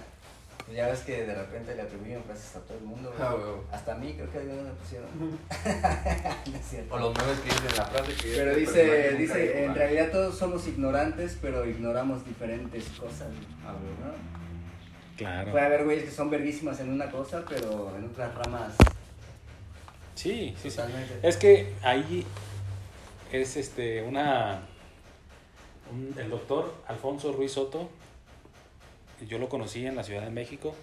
[0.73, 3.11] Ya ves que de repente le atribuyen frases a todo el mundo.
[3.19, 3.35] Ah.
[3.71, 5.09] Hasta a mí creo que algunos me pusieron.
[6.51, 6.93] no es cierto.
[6.93, 10.67] O los nueve que dicen la frase que Pero dice, dice, en realidad todos somos
[10.67, 13.29] ignorantes, pero ignoramos diferentes cosas.
[13.65, 14.13] Ah, huevo.
[14.13, 15.17] ¿no?
[15.17, 15.51] Claro.
[15.51, 18.73] Puede haber güeyes que son verguísimas en una cosa, pero en otras ramas
[20.19, 20.81] Sí, sí, sí.
[21.23, 22.25] Es que ahí
[23.31, 24.67] es este una
[25.91, 27.89] un- el doctor Alfonso Ruiz Soto.
[29.27, 30.73] Yo lo conocí en la Ciudad de México,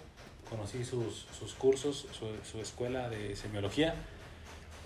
[0.49, 3.95] conocí sus, sus cursos, su, su escuela de semiología.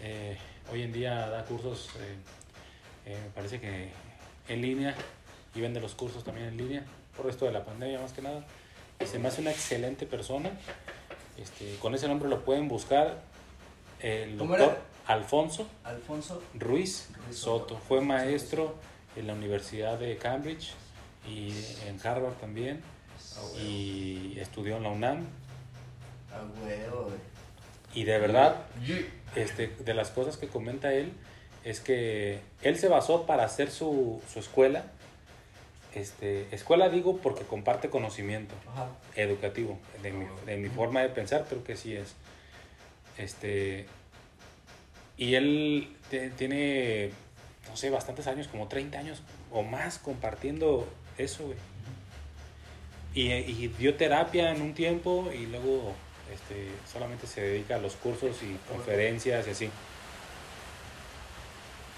[0.02, 0.38] Eh,
[0.72, 2.16] hoy en día da cursos, eh,
[3.08, 3.90] eh, me parece que
[4.48, 4.96] en línea
[5.54, 6.86] y vende los cursos también en línea,
[7.18, 8.46] por esto de la pandemia más que nada.
[9.02, 10.52] Y se me hace una excelente persona.
[11.38, 13.22] Este, con ese nombre lo pueden buscar.
[14.00, 15.14] El ¿Cómo doctor era?
[15.14, 17.76] Alfonso Alfonso, Ruiz Ruiz Soto.
[17.76, 17.78] Soto.
[17.88, 18.76] Fue maestro
[19.16, 20.72] en la Universidad de Cambridge
[21.28, 21.52] y
[21.88, 22.82] en Harvard también.
[23.38, 25.26] a huevo, Y estudió en la UNAM.
[26.32, 27.16] a huevo, güey.
[27.94, 28.56] Y de verdad,
[29.36, 31.12] este, de las cosas que comenta él,
[31.66, 34.86] es que él se basó para hacer su, su escuela.
[35.94, 38.88] Este, escuela digo porque comparte conocimiento Ajá.
[39.16, 39.78] educativo.
[40.02, 42.16] De mi, de mi forma de pensar, creo que sí es.
[43.18, 43.86] Este,
[45.18, 47.12] y él te- tiene,
[47.70, 50.88] no sé, bastantes años, como 30 años o más compartiendo
[51.18, 51.58] eso, güey.
[53.14, 55.94] Y, y dio terapia en un tiempo y luego
[56.34, 59.70] este, solamente se dedica a los cursos y conferencias y así.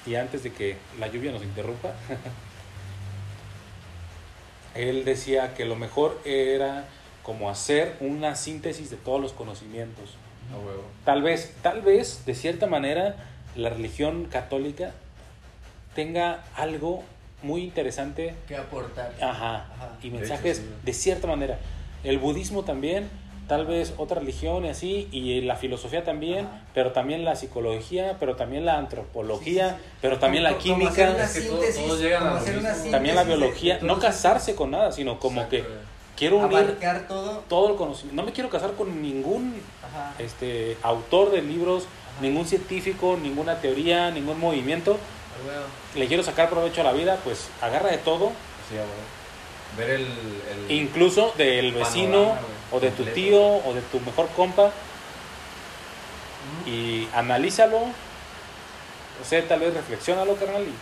[0.05, 1.93] Y antes de que la lluvia nos interrumpa,
[4.75, 6.85] él decía que lo mejor era
[7.21, 10.17] como hacer una síntesis de todos los conocimientos.
[11.05, 13.15] Tal vez, tal vez, de cierta manera,
[13.55, 14.93] la religión católica
[15.95, 17.03] tenga algo
[17.41, 19.13] muy interesante ¿Qué aportar?
[19.21, 19.89] ajá, Ajá.
[20.01, 20.75] y De mensajes hecho, sí.
[20.85, 21.59] de cierta manera.
[22.03, 23.09] El budismo también,
[23.47, 26.61] tal vez otra religión y así, y la filosofía también, Ajá.
[26.73, 29.97] pero también la psicología, pero también la antropología, Sí, sí, sí.
[30.01, 34.91] pero también la Como- química, que todo- síntesis, también la biología, no casarse con nada,
[34.91, 35.73] sino como Exacto, que
[36.15, 36.77] quiero unir
[37.07, 37.43] todo.
[37.49, 38.15] todo el conocimiento.
[38.21, 40.13] No me quiero casar con ningún Ajá.
[40.19, 41.83] este, autor de libros,
[42.13, 42.21] Ajá.
[42.21, 44.97] ningún científico, ninguna teoría, ningún movimiento.
[45.95, 48.31] Le quiero sacar provecho a la vida, pues agarra de todo,
[48.69, 48.75] Sí.
[49.77, 50.01] Ver el.
[50.67, 54.71] el incluso del vecino Panorama, o de tu tío o de tu mejor compa
[56.65, 57.77] y analízalo.
[57.79, 60.73] O sea, tal vez reflexiónalo, carnal, y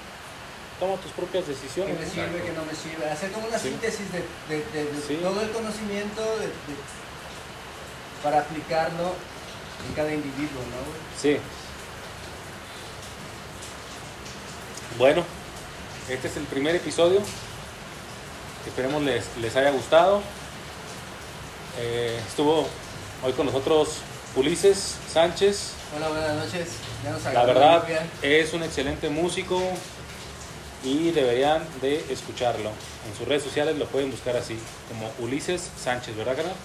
[0.79, 1.97] toma tus propias ¿Qué decisiones.
[1.99, 2.11] me ¿no?
[2.11, 2.45] sirve, Exacto.
[2.45, 3.09] qué no me sirve?
[3.09, 3.69] Hacer como una Sí.
[3.69, 5.19] síntesis de, de- de- de Sí.
[5.21, 6.81] todo el conocimiento de- de-
[8.23, 9.13] para aplicarlo
[9.87, 10.77] en cada individuo, ¿no?
[10.85, 11.01] güey?
[11.17, 11.37] Sí.
[14.97, 15.23] Bueno,
[16.09, 17.21] este es el primer episodio.
[18.67, 20.21] Esperemos les, les haya gustado.
[21.79, 22.67] Eh, estuvo
[23.23, 23.97] hoy con nosotros
[24.35, 25.73] Ulises Sánchez.
[25.95, 26.67] Hola, buenas noches.
[27.03, 27.83] Ya nos La verdad
[28.21, 29.61] es un excelente músico
[30.83, 32.71] y deberían de escucharlo.
[33.09, 36.55] En sus redes sociales lo pueden buscar así, como Ulises Sánchez, ¿verdad, carnal?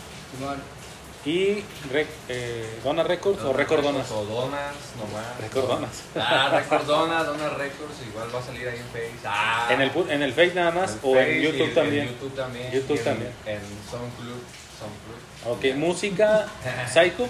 [1.25, 4.11] Y Rec- eh, Dona Records o Record Donas.
[4.13, 5.41] O Donas, nomás.
[5.41, 6.03] Record Donas.
[6.15, 9.11] Ah, Record Donas, Donas Records, igual va a salir ahí en Face.
[9.25, 12.09] Ah, En el, en el Face nada más en o en y YouTube también.
[12.09, 12.71] YouTube también.
[12.73, 13.33] YouTube y en- también.
[13.47, 13.61] En
[13.91, 14.43] SoundCloud.
[14.79, 15.73] SoundCloud.
[15.73, 16.47] Ok, música,
[16.87, 17.29] Psycho,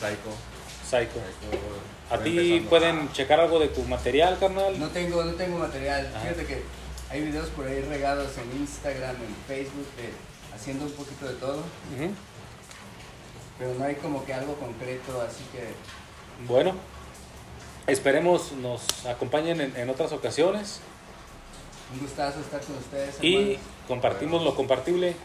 [0.00, 0.32] Psycho.
[0.88, 1.20] Psycho.
[1.20, 2.14] Psycho.
[2.14, 4.78] A ti pueden Ah, checar algo de tu material, carnal.
[4.80, 6.06] No tengo, no tengo material.
[6.14, 6.20] Ajá.
[6.20, 6.62] Fíjate que
[7.10, 10.12] hay videos por ahí regados en Instagram, en Facebook, de
[10.54, 12.10] haciendo un poquito de todo, Ujú.
[13.58, 15.68] Pero no hay como que algo concreto, así que
[16.46, 16.74] Bueno,
[17.86, 20.80] esperemos nos acompañen en, en otras ocasiones
[21.92, 23.16] un gustazo estar con ustedes.
[23.22, 23.60] y hermanos.
[23.86, 25.16] compartimos lo compartible,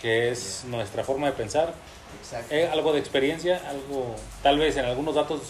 [0.00, 1.74] que es nuestra forma de pensar.
[2.20, 2.54] Exacto.
[2.54, 5.40] Eh, algo de experiencia, algo, tal vez en algunos datos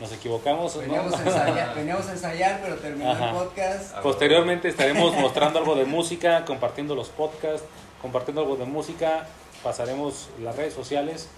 [0.00, 0.76] nos equivocamos.
[0.76, 0.82] ¿no?
[0.82, 3.30] Veníamos, a ensayar, veníamos a ensayar, pero terminó Ajá.
[3.30, 3.96] el podcast.
[3.98, 7.66] Posteriormente estaremos mostrando algo de música, compartiendo los podcasts,
[8.02, 9.26] compartiendo algo de música,
[9.62, 11.28] pasaremos las redes sociales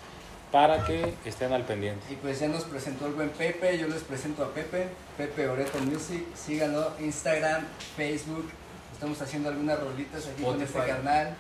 [0.52, 2.04] para que estén al pendiente.
[2.12, 5.78] Y pues ya nos presentó el buen Pepe, yo les presento a Pepe, Pepe Oreto
[5.80, 7.64] Music, síganlo, Instagram,
[7.96, 8.50] Facebook,
[8.92, 10.92] estamos haciendo algunas rolitas aquí con este Spotify.
[10.92, 11.34] carnal.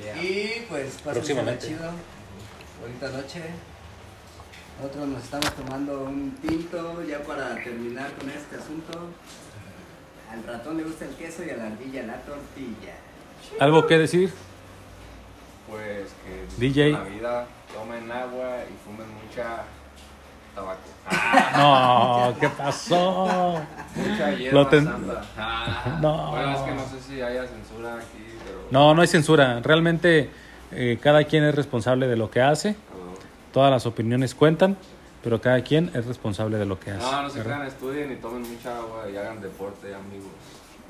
[0.00, 0.22] Yeah.
[0.22, 1.66] Y pues Próximamente.
[1.66, 1.90] chido,
[2.80, 3.42] bonita noche.
[4.80, 9.10] Nosotros nos estamos tomando un tinto ya para terminar con este asunto.
[10.30, 12.94] Al ratón le gusta el queso y a la ardilla la tortilla.
[13.60, 14.32] ¿Algo que decir?
[15.72, 16.92] Pues que DJ.
[16.92, 19.62] la vida, tomen agua y fumen mucha
[20.54, 20.80] tabaco.
[21.10, 23.58] Ah, No, ¿qué pasó?
[23.96, 25.22] mucha hierba ten- santa.
[25.38, 26.30] Ah, No.
[26.32, 28.58] Bueno, es que no sé si haya censura aquí, pero...
[28.70, 29.60] No, no hay censura.
[29.62, 30.28] Realmente
[30.72, 32.76] eh, cada quien es responsable de lo que hace.
[33.52, 34.76] Todas las opiniones cuentan,
[35.24, 37.00] pero cada quien es responsable de lo que hace.
[37.02, 40.28] No, no se crean, estudien y tomen mucha agua y hagan deporte, amigos.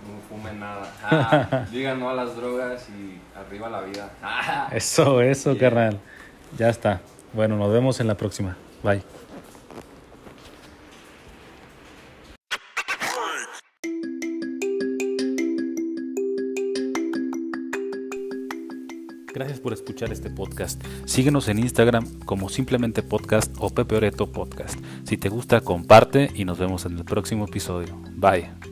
[0.03, 0.91] No fumen nada.
[1.05, 4.11] Ah, digan no a las drogas y arriba la vida.
[4.23, 4.69] Ah.
[4.73, 5.61] Eso, eso, Yeah.
[5.61, 6.01] carnal.
[6.59, 7.01] Ya está.
[7.33, 8.57] Bueno, nos vemos en la próxima.
[8.83, 9.03] Bye.
[19.35, 20.83] Gracias por escuchar este podcast.
[21.07, 24.79] Síguenos en Instagram como simplemente podcast o Pepe Oreto Podcast.
[25.05, 27.97] Si te gusta, comparte y nos vemos en el próximo episodio.
[28.15, 28.72] Bye.